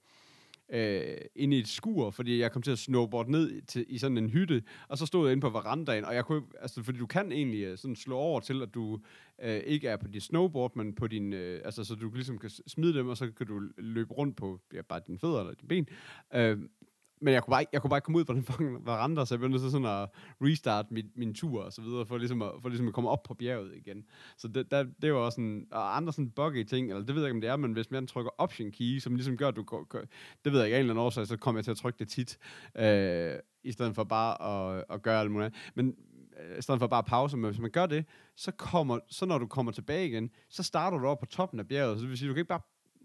øh, 0.70 1.18
inde 1.36 1.58
i 1.58 1.60
et 1.60 1.68
skur, 1.68 2.10
fordi 2.10 2.40
jeg 2.40 2.52
kom 2.52 2.62
til 2.62 2.72
at 2.72 2.80
snowboard 2.80 3.28
ned 3.28 3.62
til, 3.62 3.86
i 3.90 3.98
sådan 3.98 4.18
en 4.18 4.30
hytte, 4.30 4.64
og 4.88 4.98
så 4.98 5.06
stod 5.06 5.28
jeg 5.28 5.32
inde 5.32 5.42
på 5.42 5.50
verandaen, 5.50 6.06
og 6.06 6.16
jeg 6.16 6.26
kunne, 6.26 6.42
altså 6.62 6.84
fordi 6.84 6.98
du 7.00 7.06
kan 7.06 7.32
egentlig 7.32 7.64
øh, 7.64 7.78
sådan 7.78 7.96
slå 7.96 8.16
over 8.18 8.40
til, 8.40 8.62
at 8.62 8.74
du 8.74 9.00
øh, 9.44 9.58
ikke 9.66 9.88
er 9.88 9.98
på 9.98 10.08
dit 10.08 10.24
snowboard, 10.24 10.76
men 10.76 10.96
på 10.96 11.08
din, 11.08 11.34
øh, 11.34 11.62
altså 11.66 11.84
så 11.84 11.96
du 11.96 12.10
ligesom 12.14 12.38
kan 12.38 12.50
smide 12.68 12.94
dem, 12.94 13.08
og 13.08 13.18
så 13.18 13.32
kan 13.32 13.48
du 13.48 13.62
løbe 13.78 14.14
rundt 14.14 14.38
på 14.38 14.60
ja, 14.74 14.82
bare 14.82 15.02
dine 15.08 15.20
fødder 15.20 15.40
eller 15.40 15.54
dine 15.54 15.68
ben. 15.68 15.88
Øh, 16.36 16.58
men 17.22 17.34
jeg 17.34 17.44
kunne, 17.44 17.52
bare, 17.52 17.62
ikke- 17.62 17.70
jeg 17.74 17.82
kunne 17.82 17.90
bare 17.90 17.98
ikke 17.98 18.06
komme 18.06 18.20
ud 18.20 18.26
på 18.26 18.34
den 18.34 18.44
fucking 18.44 18.86
veranda, 18.86 19.26
så 19.26 19.34
jeg 19.36 19.40
blev 19.40 19.50
nødt 19.50 19.62
til 19.62 19.72
sådan 19.72 19.88
at 19.88 20.10
restarte 20.42 20.94
min, 20.94 21.06
min 21.16 21.34
tur 21.34 21.64
og 21.64 21.74
så 21.74 21.82
videre, 21.82 22.06
for 22.06 22.18
ligesom, 22.18 22.42
at, 22.42 22.52
for 22.62 22.70
ligesom 22.70 22.88
at 22.88 22.94
komme 22.94 23.10
op 23.10 23.24
på 23.24 23.34
bjerget 23.34 23.76
igen. 23.76 24.06
Så 24.38 24.48
det, 24.48 24.72
der, 24.72 24.86
det 25.02 25.14
var 25.14 25.20
også 25.20 25.42
en, 25.42 25.66
og 25.72 25.98
andre 25.98 26.14
sådan 26.14 26.30
buggy 26.32 26.64
ting, 26.64 26.90
eller 26.90 27.04
det 27.06 27.16
ved 27.16 27.22
jeg 27.22 27.28
ikke, 27.30 27.38
om 27.38 27.42
det 27.42 27.50
er, 27.50 27.56
men 27.56 27.74
hvis 27.74 27.92
man 27.92 28.08
trykker 28.08 28.32
option 28.38 28.72
key, 28.72 29.00
som 29.00 29.16
ligesom 29.16 29.38
gør, 29.38 29.48
at 29.48 29.56
du 29.56 29.64
går, 29.64 29.86
det 30.46 30.52
ved 30.54 30.60
jeg 30.60 30.66
ikke, 30.68 30.76
af 30.76 30.80
en 30.80 30.84
eller 30.84 30.94
anden 30.94 31.06
årsag, 31.06 31.28
så 31.28 31.38
kommer 31.38 31.60
jeg 31.60 31.64
til 31.64 31.72
at 31.72 31.78
trykke 31.78 32.00
det 32.00 32.08
tit, 32.10 32.38
øh, 32.78 33.34
i 33.64 33.72
stedet 33.72 33.96
for 33.96 34.04
bare 34.04 34.42
at, 34.78 34.86
at 34.90 35.02
gøre 35.02 35.20
alt 35.20 35.32
muligt 35.32 35.46
andet. 35.46 35.72
Men 35.76 35.96
øh, 36.52 36.58
i 36.58 36.62
stedet 36.62 36.80
for 36.80 36.88
bare 36.88 37.00
at 37.00 37.06
pause, 37.06 37.38
men 37.38 37.46
hvis 37.52 37.60
man 37.62 37.72
gør 37.72 37.86
det, 37.86 38.06
så, 38.36 38.52
kommer, 38.52 39.00
så 39.08 39.26
når 39.26 39.38
du 39.38 39.48
kommer 39.48 39.72
tilbage 39.72 40.08
igen, 40.08 40.30
så 40.50 40.64
starter 40.64 40.98
du 40.98 41.08
op 41.08 41.20
på 41.20 41.26
toppen 41.26 41.60
af 41.60 41.68
bjerget, 41.68 41.98
så 41.98 42.02
det 42.02 42.10
vil 42.10 42.18
sige, 42.18 42.30
du 42.30 42.34
kan 42.34 42.40
ikke 42.42 42.50
bare 42.50 42.62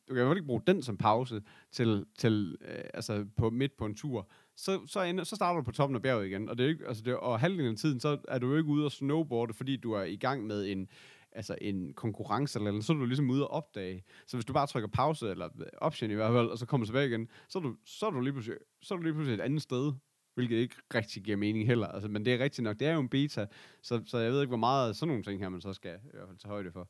du 0.09 0.15
kan 0.15 0.17
i 0.17 0.25
hvert 0.25 0.31
fald 0.31 0.39
ikke 0.39 0.47
bruge 0.47 0.63
den 0.67 0.83
som 0.83 0.97
pause 0.97 1.43
til, 1.73 2.07
til 2.19 2.57
øh, 2.61 2.85
altså 2.95 3.27
på 3.37 3.51
midt 3.51 3.77
på 3.77 3.87
en 3.87 3.95
tur. 3.95 4.31
Så, 4.57 4.81
så, 4.87 5.03
ender, 5.03 5.25
så 5.25 5.37
starter 5.37 5.61
du 5.61 5.65
på 5.65 5.73
toppen 5.73 5.97
af 5.97 6.03
bjerget 6.03 6.27
igen. 6.27 6.49
Og, 6.49 6.59
det 6.59 6.65
er 6.65 6.69
ikke, 6.69 6.87
altså 6.89 7.03
det, 7.03 7.17
og 7.17 7.41
halvdelen 7.41 7.73
af 7.73 7.77
tiden, 7.77 8.01
så 8.01 8.19
er 8.29 8.39
du 8.39 8.51
jo 8.51 8.57
ikke 8.57 8.69
ude 8.69 8.85
og 8.85 8.93
snowboarde, 8.93 9.55
fordi 9.55 9.77
du 9.77 9.93
er 9.93 10.03
i 10.03 10.17
gang 10.17 10.47
med 10.47 10.73
en, 10.73 10.89
altså 11.33 11.57
en 11.61 11.95
konkurrence 11.95 12.59
eller, 12.59 12.71
eller 12.71 12.83
så 12.83 12.93
er 12.93 12.97
du 12.97 13.05
ligesom 13.05 13.31
ude 13.31 13.49
og 13.49 13.51
opdage. 13.51 14.05
Så 14.27 14.37
hvis 14.37 14.45
du 14.45 14.53
bare 14.53 14.67
trykker 14.67 14.89
pause, 14.89 15.31
eller 15.31 15.49
øh, 15.61 15.67
option 15.79 16.11
i 16.11 16.15
hvert 16.15 16.33
fald, 16.33 16.49
og 16.49 16.59
så 16.59 16.67
kommer 16.67 16.87
tilbage 16.87 17.09
igen, 17.09 17.29
så 17.49 17.59
er 17.59 17.63
du, 17.63 17.77
så 17.85 18.07
er 18.07 18.11
du, 18.11 18.21
lige, 18.21 18.33
pludselig, 18.33 18.59
så 18.83 18.95
er 18.95 18.99
du 18.99 19.03
lige 19.03 19.15
pludselig 19.15 19.35
et 19.39 19.45
andet 19.45 19.63
sted, 19.63 19.93
hvilket 20.35 20.57
ikke 20.57 20.75
rigtig 20.95 21.23
giver 21.23 21.37
mening 21.37 21.67
heller. 21.67 21.87
Altså, 21.87 22.09
men 22.09 22.25
det 22.25 22.35
er 22.35 22.39
rigtigt 22.39 22.65
nok, 22.65 22.79
det 22.81 22.89
er 22.89 22.93
jo 22.93 23.01
en 23.01 23.09
beta, 23.09 23.47
så, 23.83 24.03
så 24.07 24.19
jeg 24.19 24.33
ved 24.33 24.41
ikke, 24.41 24.51
hvor 24.51 24.57
meget 24.57 24.97
sådan 24.97 25.09
nogle 25.09 25.23
ting 25.23 25.41
her, 25.41 25.49
man 25.49 25.61
så 25.61 25.73
skal 25.73 25.95
i 26.05 26.09
hvert 26.13 26.29
fald 26.29 26.39
tage 26.39 26.51
højde 26.51 26.73
for. 26.73 26.89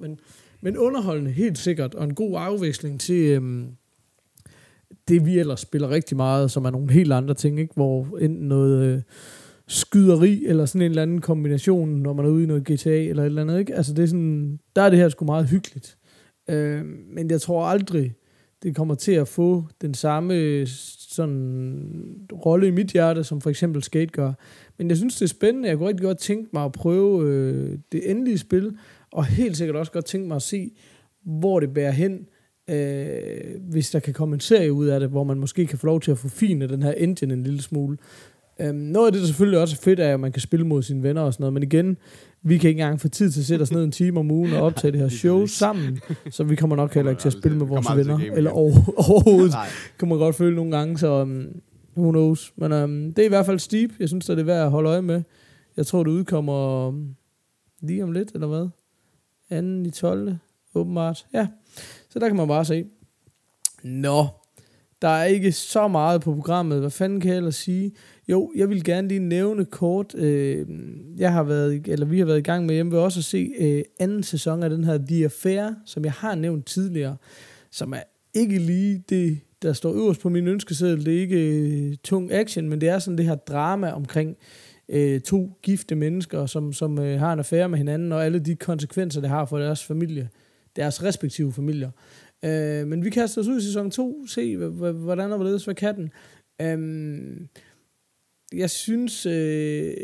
Men, 0.00 0.20
men 0.60 0.78
underholdende, 0.78 1.30
helt 1.30 1.58
sikkert, 1.58 1.94
og 1.94 2.04
en 2.04 2.14
god 2.14 2.34
afveksling 2.36 3.00
til 3.00 3.30
øhm, 3.30 3.66
det, 5.08 5.26
vi 5.26 5.38
ellers 5.38 5.60
spiller 5.60 5.90
rigtig 5.90 6.16
meget, 6.16 6.50
som 6.50 6.64
er 6.64 6.70
nogle 6.70 6.92
helt 6.92 7.12
andre 7.12 7.34
ting, 7.34 7.60
ikke? 7.60 7.74
hvor 7.74 8.18
enten 8.18 8.48
noget 8.48 8.84
øh, 8.86 9.02
skyderi, 9.68 10.44
eller 10.46 10.66
sådan 10.66 10.82
en 10.82 10.90
eller 10.90 11.02
anden 11.02 11.20
kombination, 11.20 11.88
når 11.88 12.12
man 12.12 12.24
er 12.24 12.30
ude 12.30 12.42
i 12.42 12.46
noget 12.46 12.64
GTA, 12.64 12.90
eller 12.90 13.22
et 13.22 13.26
eller 13.26 13.42
andet, 13.42 13.58
ikke? 13.58 13.74
Altså 13.74 13.94
det 13.94 14.02
er 14.02 14.06
sådan, 14.06 14.58
der 14.76 14.82
er 14.82 14.90
det 14.90 14.98
her 14.98 15.08
sgu 15.08 15.24
meget 15.24 15.48
hyggeligt. 15.48 15.98
Øh, 16.50 16.84
men 17.14 17.30
jeg 17.30 17.40
tror 17.40 17.66
aldrig, 17.66 18.14
det 18.62 18.76
kommer 18.76 18.94
til 18.94 19.12
at 19.12 19.28
få 19.28 19.64
den 19.80 19.94
samme 19.94 20.34
øh, 20.34 20.66
sådan 21.08 22.26
rolle 22.32 22.66
i 22.66 22.70
mit 22.70 22.86
hjerte, 22.90 23.24
som 23.24 23.40
for 23.40 23.50
eksempel 23.50 23.82
Skate 23.82 24.06
gør. 24.06 24.32
Men 24.78 24.88
jeg 24.88 24.96
synes, 24.96 25.14
det 25.16 25.22
er 25.22 25.28
spændende. 25.28 25.68
Jeg 25.68 25.76
kunne 25.76 25.88
rigtig 25.88 26.04
godt 26.04 26.18
tænke 26.18 26.50
mig 26.52 26.64
at 26.64 26.72
prøve 26.72 27.28
øh, 27.28 27.78
det 27.92 28.10
endelige 28.10 28.38
spil, 28.38 28.76
og 29.12 29.24
helt 29.24 29.56
sikkert 29.56 29.76
også 29.76 29.92
godt 29.92 30.04
tænke 30.04 30.28
mig 30.28 30.36
at 30.36 30.42
se, 30.42 30.70
hvor 31.24 31.60
det 31.60 31.74
bærer 31.74 31.90
hen, 31.90 32.26
øh, 32.70 33.60
hvis 33.70 33.90
der 33.90 33.98
kan 33.98 34.14
komme 34.14 34.34
en 34.34 34.40
serie 34.40 34.72
ud 34.72 34.86
af 34.86 35.00
det, 35.00 35.08
hvor 35.08 35.24
man 35.24 35.38
måske 35.38 35.66
kan 35.66 35.78
få 35.78 35.86
lov 35.86 36.00
til 36.00 36.10
at 36.10 36.18
forfine 36.18 36.68
den 36.68 36.82
her 36.82 36.92
engine 36.92 37.34
en 37.34 37.42
lille 37.42 37.62
smule. 37.62 37.96
Um, 38.68 38.74
noget 38.74 39.06
af 39.06 39.12
det, 39.12 39.20
der 39.20 39.26
selvfølgelig 39.26 39.60
også 39.60 39.76
er 39.80 39.82
fedt, 39.82 40.00
er, 40.00 40.14
at 40.14 40.20
man 40.20 40.32
kan 40.32 40.42
spille 40.42 40.66
mod 40.66 40.82
sine 40.82 41.02
venner 41.02 41.22
og 41.22 41.32
sådan 41.32 41.42
noget, 41.42 41.52
men 41.52 41.62
igen, 41.62 41.96
vi 42.42 42.58
kan 42.58 42.68
ikke 42.68 42.80
engang 42.80 43.00
få 43.00 43.08
tid 43.08 43.30
til 43.30 43.40
at 43.40 43.46
sætte 43.46 43.62
os 43.62 43.72
ned 43.72 43.84
en 43.84 43.92
time 43.92 44.20
om 44.20 44.30
ugen 44.30 44.52
og 44.52 44.62
optage 44.62 44.92
det 44.92 45.00
her 45.00 45.08
show 45.08 45.46
sammen, 45.46 46.00
så 46.30 46.44
vi 46.44 46.56
kommer 46.56 46.76
nok 46.76 46.94
heller 46.94 47.10
ikke 47.10 47.20
til 47.20 47.28
at 47.28 47.32
spille 47.32 47.58
med 47.58 47.66
vores 47.66 47.86
venner, 47.96 48.18
eller 48.36 48.50
over, 48.50 48.72
overhovedet, 49.10 49.54
kan 49.98 50.08
man 50.08 50.18
godt 50.18 50.36
føle 50.36 50.56
nogle 50.56 50.76
gange, 50.76 50.98
så 50.98 51.22
um, 51.22 51.46
who 51.96 52.10
knows. 52.10 52.52
Men 52.56 52.72
um, 52.72 53.12
det 53.12 53.18
er 53.18 53.26
i 53.26 53.28
hvert 53.28 53.46
fald 53.46 53.58
steep, 53.58 53.90
jeg 54.00 54.08
synes, 54.08 54.26
det 54.26 54.38
er 54.38 54.44
værd 54.44 54.64
at 54.64 54.70
holde 54.70 54.90
øje 54.90 55.02
med. 55.02 55.22
Jeg 55.76 55.86
tror, 55.86 56.02
det 56.02 56.10
udkommer 56.10 56.88
um, 56.88 57.14
lige 57.80 58.02
om 58.04 58.12
lidt, 58.12 58.30
eller 58.34 58.46
hvad? 58.46 58.68
Anden 59.52 59.86
i 59.86 59.90
12. 59.90 60.36
åbenbart. 60.74 61.26
Ja, 61.34 61.46
så 62.10 62.18
der 62.18 62.28
kan 62.28 62.36
man 62.36 62.48
bare 62.48 62.64
se. 62.64 62.84
Nå, 63.82 64.26
der 65.02 65.08
er 65.08 65.24
ikke 65.24 65.52
så 65.52 65.88
meget 65.88 66.20
på 66.20 66.34
programmet. 66.34 66.80
Hvad 66.80 66.90
fanden 66.90 67.20
kan 67.20 67.30
jeg 67.30 67.36
ellers 67.36 67.54
sige? 67.54 67.92
Jo, 68.28 68.52
jeg 68.56 68.68
vil 68.68 68.84
gerne 68.84 69.08
lige 69.08 69.20
nævne 69.20 69.64
kort. 69.64 70.14
Øh, 70.14 70.66
jeg 71.18 71.32
har 71.32 71.42
været, 71.42 71.88
eller 71.88 72.06
vi 72.06 72.18
har 72.18 72.26
været 72.26 72.38
i 72.38 72.42
gang 72.42 72.66
med 72.66 72.74
hjemme, 72.74 72.98
også 72.98 73.20
at 73.20 73.24
se 73.24 73.52
øh, 73.58 73.82
anden 74.00 74.22
sæson 74.22 74.62
af 74.62 74.70
den 74.70 74.84
her 74.84 74.98
The 75.08 75.24
Affair, 75.24 75.74
som 75.86 76.04
jeg 76.04 76.12
har 76.12 76.34
nævnt 76.34 76.66
tidligere, 76.66 77.16
som 77.70 77.92
er 77.92 78.02
ikke 78.34 78.58
lige 78.58 79.04
det, 79.08 79.38
der 79.62 79.72
står 79.72 79.92
øverst 79.92 80.20
på 80.20 80.28
min 80.28 80.48
ønskeseddel. 80.48 81.06
Det 81.06 81.16
er 81.16 81.20
ikke 81.20 81.48
øh, 81.48 81.96
tung 82.04 82.32
action, 82.32 82.68
men 82.68 82.80
det 82.80 82.88
er 82.88 82.98
sådan 82.98 83.18
det 83.18 83.26
her 83.26 83.34
drama 83.34 83.90
omkring 83.90 84.36
øh, 84.92 85.20
to 85.20 85.58
gifte 85.62 85.94
mennesker, 85.94 86.46
som, 86.46 86.72
som 86.72 86.98
øh, 86.98 87.18
har 87.18 87.32
en 87.32 87.38
affære 87.38 87.68
med 87.68 87.78
hinanden, 87.78 88.12
og 88.12 88.24
alle 88.24 88.38
de 88.38 88.56
konsekvenser, 88.56 89.20
det 89.20 89.30
har 89.30 89.44
for 89.44 89.58
deres 89.58 89.84
familie, 89.84 90.28
deres 90.76 91.02
respektive 91.02 91.52
familier. 91.52 91.90
Øh, 92.44 92.86
men 92.86 93.04
vi 93.04 93.10
kaster 93.10 93.40
os 93.40 93.48
ud 93.48 93.58
i 93.58 93.64
sæson 93.64 93.90
2, 93.90 94.26
se 94.26 94.56
hvordan 94.56 95.30
og 95.30 95.36
hvorledes, 95.36 95.64
hvad 95.64 95.74
kan 95.74 95.96
den. 95.96 96.10
Øh, 96.62 97.46
jeg 98.52 98.70
synes, 98.70 99.26
øh, 99.26 99.94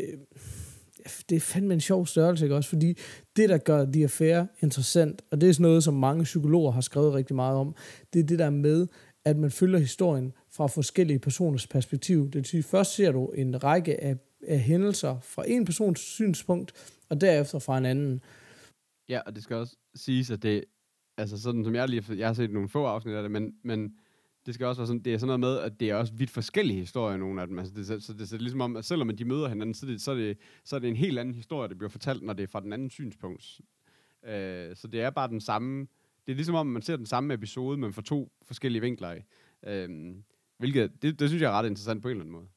det 1.29 1.35
er 1.35 1.39
fandme 1.39 1.73
en 1.73 1.81
sjov 1.81 2.05
størrelse, 2.05 2.45
ikke 2.45 2.55
også? 2.55 2.69
Fordi 2.69 2.97
det, 3.35 3.49
der 3.49 3.57
gør 3.57 3.85
de 3.85 4.03
affære 4.03 4.47
interessant, 4.61 5.21
og 5.31 5.41
det 5.41 5.49
er 5.49 5.53
sådan 5.53 5.63
noget, 5.63 5.83
som 5.83 5.93
mange 5.93 6.23
psykologer 6.23 6.71
har 6.71 6.81
skrevet 6.81 7.13
rigtig 7.13 7.35
meget 7.35 7.57
om, 7.57 7.75
det 8.13 8.19
er 8.19 8.23
det 8.23 8.39
der 8.39 8.49
med, 8.49 8.87
at 9.25 9.37
man 9.37 9.51
følger 9.51 9.79
historien 9.79 10.33
fra 10.51 10.67
forskellige 10.67 11.19
personers 11.19 11.67
perspektiv. 11.67 12.25
Det 12.25 12.35
vil 12.35 12.45
sige, 12.45 12.63
først 12.63 12.95
ser 12.95 13.11
du 13.11 13.27
en 13.27 13.63
række 13.63 14.03
af, 14.03 14.09
af 14.09 14.15
hændelser 14.47 15.19
fra 15.19 15.43
en 15.47 15.65
persons 15.65 15.99
synspunkt, 15.99 16.99
og 17.09 17.21
derefter 17.21 17.59
fra 17.59 17.77
en 17.77 17.85
anden. 17.85 18.23
Ja, 19.09 19.19
og 19.19 19.35
det 19.35 19.43
skal 19.43 19.55
også 19.55 19.75
siges, 19.95 20.31
at 20.31 20.43
det, 20.43 20.63
altså 21.17 21.41
sådan 21.41 21.63
som 21.63 21.75
jeg 21.75 21.89
lige 21.89 22.17
jeg 22.17 22.27
har 22.27 22.33
set 22.33 22.51
nogle 22.51 22.69
få 22.69 22.85
afsnit 22.85 23.15
af 23.15 23.21
det, 23.21 23.31
men, 23.31 23.53
men 23.63 23.93
det 24.45 24.53
skal 24.53 24.67
også 24.67 24.81
være 24.81 24.87
sådan, 24.87 25.01
det 25.01 25.13
er 25.13 25.17
sådan 25.17 25.27
noget 25.27 25.39
med, 25.39 25.57
at 25.57 25.79
det 25.79 25.89
er 25.89 25.95
også 25.95 26.13
vidt 26.13 26.29
forskellige 26.29 26.79
historier, 26.79 27.17
nogle 27.17 27.41
af 27.41 27.47
dem. 27.47 27.59
Altså 27.59 27.73
det, 27.75 27.87
så, 27.87 27.99
så 27.99 28.13
det 28.13 28.33
er 28.33 28.37
ligesom 28.37 28.61
om, 28.61 28.75
at 28.75 28.85
selvom 28.85 29.17
de 29.17 29.25
møder 29.25 29.47
hinanden, 29.47 29.73
så, 29.73 29.85
det, 29.85 30.01
så, 30.01 30.11
er 30.11 30.15
det, 30.15 30.37
så 30.63 30.75
er 30.75 30.79
det 30.79 30.89
en 30.89 30.95
helt 30.95 31.19
anden 31.19 31.35
historie, 31.35 31.69
der 31.69 31.75
bliver 31.75 31.89
fortalt, 31.89 32.23
når 32.23 32.33
det 32.33 32.43
er 32.43 32.47
fra 32.47 32.59
den 32.59 32.73
anden 32.73 32.89
synspunkt. 32.89 33.61
Øh, 34.25 34.75
så 34.75 34.87
det 34.87 35.01
er 35.01 35.09
bare 35.09 35.27
den 35.27 35.41
samme, 35.41 35.87
det 36.25 36.31
er 36.31 36.35
ligesom 36.35 36.55
om, 36.55 36.67
man 36.67 36.81
ser 36.81 36.95
den 36.95 37.05
samme 37.05 37.33
episode, 37.33 37.77
men 37.77 37.93
fra 37.93 38.01
to 38.01 38.31
forskellige 38.43 38.81
vinkler 38.81 39.09
af. 39.09 39.25
Øh, 39.67 40.15
hvilket, 40.57 41.01
det, 41.01 41.19
det 41.19 41.29
synes 41.29 41.41
jeg 41.41 41.47
er 41.47 41.59
ret 41.59 41.67
interessant 41.67 42.01
på 42.01 42.07
en 42.07 42.11
eller 42.11 42.23
anden 42.23 42.33
måde. 42.33 42.47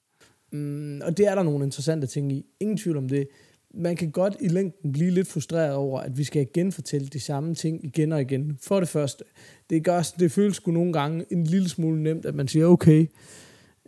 Mm, 0.52 1.00
og 1.04 1.16
det 1.16 1.26
er 1.26 1.34
der 1.34 1.42
nogle 1.42 1.64
interessante 1.64 2.06
ting 2.06 2.32
i. 2.32 2.46
Ingen 2.60 2.76
tvivl 2.76 2.96
om 2.96 3.08
det 3.08 3.28
man 3.74 3.96
kan 3.96 4.10
godt 4.10 4.36
i 4.40 4.48
længden 4.48 4.92
blive 4.92 5.10
lidt 5.10 5.28
frustreret 5.28 5.74
over, 5.74 6.00
at 6.00 6.18
vi 6.18 6.24
skal 6.24 6.46
genfortælle 6.54 7.08
de 7.08 7.20
samme 7.20 7.54
ting 7.54 7.84
igen 7.84 8.12
og 8.12 8.20
igen. 8.20 8.58
For 8.62 8.80
det 8.80 8.88
første, 8.88 9.24
det, 9.70 9.84
gør, 9.84 10.12
det 10.18 10.32
føles 10.32 10.56
sgu 10.56 10.70
nogle 10.70 10.92
gange 10.92 11.24
en 11.30 11.44
lille 11.44 11.68
smule 11.68 12.02
nemt, 12.02 12.26
at 12.26 12.34
man 12.34 12.48
siger, 12.48 12.66
okay, 12.66 13.06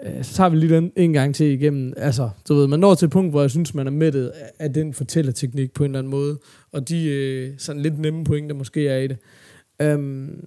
øh, 0.05 0.25
så 0.25 0.35
tager 0.35 0.51
vi 0.51 0.57
lige 0.57 0.75
den 0.75 0.93
en 0.97 1.13
gang 1.13 1.35
til 1.35 1.47
igennem. 1.47 1.93
Altså, 1.97 2.31
du 2.49 2.55
ved, 2.55 2.67
man 2.67 2.81
når 2.81 2.95
til 2.95 3.07
et 3.07 3.13
punkt, 3.13 3.33
hvor 3.33 3.41
jeg 3.41 3.51
synes, 3.51 3.75
man 3.75 3.87
er 3.87 3.91
mættet 3.91 4.33
af 4.59 4.73
den 4.73 4.95
fortællerteknik 4.95 5.73
på 5.73 5.85
en 5.85 5.91
eller 5.91 5.99
anden 5.99 6.11
måde, 6.11 6.39
og 6.73 6.89
de 6.89 7.07
øh, 7.09 7.55
sådan 7.59 7.83
lidt 7.83 7.99
nemme 7.99 8.25
pointer 8.25 8.55
måske 8.55 8.89
er 8.89 8.99
i 8.99 9.07
det. 9.07 9.19
Um, 9.95 10.45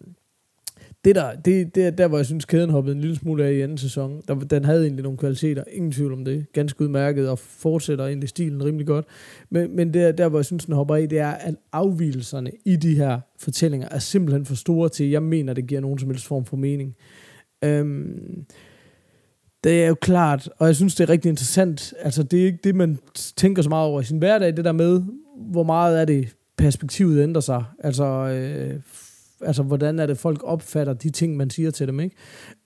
det 1.07 1.15
der, 1.15 1.35
det, 1.35 1.75
det 1.75 1.97
der, 1.97 2.07
hvor 2.07 2.17
jeg 2.17 2.25
synes, 2.25 2.45
kæden 2.45 2.69
hoppede 2.69 2.95
en 2.95 3.01
lille 3.01 3.15
smule 3.15 3.45
af 3.45 3.53
i 3.53 3.61
anden 3.61 3.77
sæson. 3.77 4.21
Der, 4.27 4.35
den 4.35 4.65
havde 4.65 4.81
egentlig 4.81 5.03
nogle 5.03 5.17
kvaliteter, 5.17 5.63
ingen 5.71 5.91
tvivl 5.91 6.13
om 6.13 6.25
det. 6.25 6.45
Ganske 6.53 6.81
udmærket, 6.81 7.29
og 7.29 7.39
fortsætter 7.39 8.05
egentlig 8.05 8.29
stilen 8.29 8.63
rimelig 8.63 8.87
godt. 8.87 9.05
Men, 9.49 9.75
men 9.75 9.93
det, 9.93 10.17
der, 10.17 10.27
hvor 10.27 10.37
jeg 10.37 10.45
synes, 10.45 10.65
den 10.65 10.73
hopper 10.73 10.95
af, 10.95 11.09
det 11.09 11.19
er, 11.19 11.29
at 11.29 11.55
afvielserne 11.71 12.51
i 12.65 12.75
de 12.75 12.95
her 12.95 13.19
fortællinger 13.39 13.87
er 13.91 13.99
simpelthen 13.99 14.45
for 14.45 14.55
store 14.55 14.89
til, 14.89 15.09
jeg 15.09 15.23
mener, 15.23 15.53
det 15.53 15.67
giver 15.67 15.81
nogen 15.81 15.99
som 15.99 16.09
helst 16.09 16.25
form 16.27 16.45
for 16.45 16.57
mening. 16.57 16.95
Øhm, 17.63 18.45
det 19.63 19.83
er 19.83 19.87
jo 19.87 19.95
klart, 19.95 20.49
og 20.57 20.67
jeg 20.67 20.75
synes, 20.75 20.95
det 20.95 21.03
er 21.03 21.09
rigtig 21.09 21.29
interessant. 21.29 21.93
Altså, 21.99 22.23
det 22.23 22.41
er 22.41 22.45
ikke 22.45 22.59
det, 22.63 22.75
man 22.75 22.97
tænker 23.35 23.61
så 23.61 23.69
meget 23.69 23.87
over 23.87 24.01
i 24.01 24.03
sin 24.03 24.17
hverdag, 24.17 24.57
det 24.57 24.65
der 24.65 24.71
med, 24.71 25.01
hvor 25.51 25.63
meget 25.63 26.01
er 26.01 26.05
det, 26.05 26.35
perspektivet 26.57 27.23
ændrer 27.23 27.41
sig. 27.41 27.63
Altså, 27.79 28.05
øh, 28.05 28.79
altså 29.41 29.63
hvordan 29.63 29.99
er 29.99 30.05
det, 30.05 30.17
folk 30.17 30.41
opfatter 30.43 30.93
de 30.93 31.09
ting, 31.09 31.37
man 31.37 31.49
siger 31.49 31.71
til 31.71 31.87
dem, 31.87 31.99
ikke? 31.99 32.15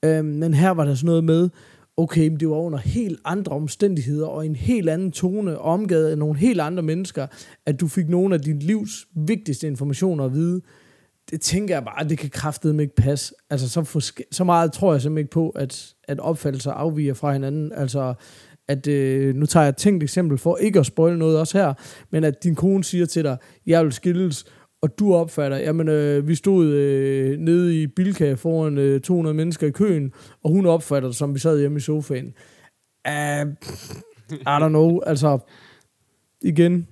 Øhm, 0.06 0.26
men 0.26 0.54
her 0.54 0.70
var 0.70 0.86
der 0.86 0.96
sådan 0.96 1.06
noget 1.06 1.24
med, 1.24 1.50
okay, 1.98 2.28
men 2.28 2.40
det 2.40 2.50
var 2.50 2.56
under 2.56 2.80
helt 2.80 3.20
andre 3.26 3.52
omstændigheder, 3.52 4.28
og 4.28 4.46
en 4.46 4.56
helt 4.56 4.90
anden 4.90 5.12
tone, 5.12 5.60
omgivet 5.60 6.08
af 6.08 6.18
nogle 6.18 6.40
helt 6.40 6.62
andre 6.62 6.84
mennesker, 6.84 7.28
at 7.66 7.80
du 7.80 7.88
fik 7.88 8.10
nogle 8.10 8.36
af 8.36 8.42
dit 8.42 8.64
livs 8.64 9.08
vigtigste 9.28 9.68
informationer 9.68 10.26
at 10.26 10.34
vide. 10.34 10.62
Det 11.32 11.42
tænker 11.42 11.76
jeg 11.76 11.84
bare, 11.84 12.10
det 12.10 12.18
kan 12.18 12.30
kraftedeme 12.30 12.82
ikke 12.82 12.96
passe. 12.96 13.34
Altså, 13.50 13.70
så, 13.70 13.84
forske- 13.84 14.24
så 14.32 14.44
meget 14.44 14.74
tror 14.74 14.92
jeg 14.92 15.02
simpelthen 15.02 15.24
ikke 15.24 15.32
på, 15.32 15.50
at, 15.50 15.94
at 16.04 16.20
opfattelser 16.20 16.72
afviger 16.72 17.14
fra 17.14 17.34
hinanden. 17.34 17.72
Altså, 17.76 18.14
at 18.68 18.88
øh, 18.88 19.36
nu 19.36 19.46
tager 19.46 19.64
jeg 19.64 19.70
et 19.70 19.78
tænkt 19.78 20.04
eksempel 20.04 20.38
for 20.38 20.58
ikke 20.58 20.80
at 20.80 20.86
spoil 20.86 21.18
noget 21.18 21.40
også 21.40 21.58
her, 21.58 21.74
men 22.12 22.24
at 22.24 22.44
din 22.44 22.56
kone 22.56 22.84
siger 22.84 23.06
til 23.06 23.24
dig, 23.24 23.38
jeg 23.66 23.84
vil 23.84 23.92
skilles, 23.92 24.46
og 24.82 25.00
du 25.00 25.14
opfatter, 25.14 25.58
jamen 25.58 25.88
øh, 25.88 26.28
vi 26.28 26.36
stod 26.36 26.68
øh, 26.68 27.38
nede 27.40 27.82
i 27.82 27.88
Bilka 27.88 28.34
foran 28.34 28.78
øh, 28.78 29.02
200 29.02 29.34
mennesker 29.34 29.68
i 29.68 29.72
køen, 29.72 30.12
og 30.44 30.50
hun 30.50 30.66
opfatter 30.66 31.10
det, 31.10 31.18
som 31.18 31.34
vi 31.34 31.40
sad 31.40 31.60
hjemme 31.60 31.78
i 31.78 31.82
sofaen. 31.82 32.34
Uh, 33.08 33.48
I 34.32 34.58
don't 34.62 34.68
know, 34.68 35.00
altså, 35.00 35.40
igen, 36.42 36.88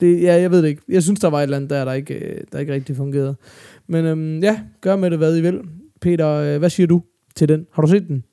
det, 0.00 0.22
ja, 0.22 0.40
jeg 0.40 0.50
ved 0.50 0.62
det 0.62 0.68
ikke. 0.68 0.82
Jeg 0.88 1.02
synes, 1.02 1.20
der 1.20 1.30
var 1.30 1.38
et 1.38 1.42
eller 1.42 1.56
andet 1.56 1.70
der, 1.70 1.84
der 1.84 1.92
ikke, 1.92 2.14
øh, 2.14 2.40
der 2.52 2.58
ikke 2.58 2.72
rigtig 2.72 2.96
fungerede. 2.96 3.36
Men 3.86 4.04
øhm, 4.04 4.38
ja, 4.38 4.60
gør 4.80 4.96
med 4.96 5.10
det, 5.10 5.18
hvad 5.18 5.36
I 5.36 5.40
vil. 5.40 5.60
Peter, 6.00 6.28
øh, 6.28 6.58
hvad 6.58 6.70
siger 6.70 6.86
du 6.86 7.02
til 7.36 7.48
den? 7.48 7.66
Har 7.72 7.82
du 7.82 7.88
set 7.88 8.08
den? 8.08 8.24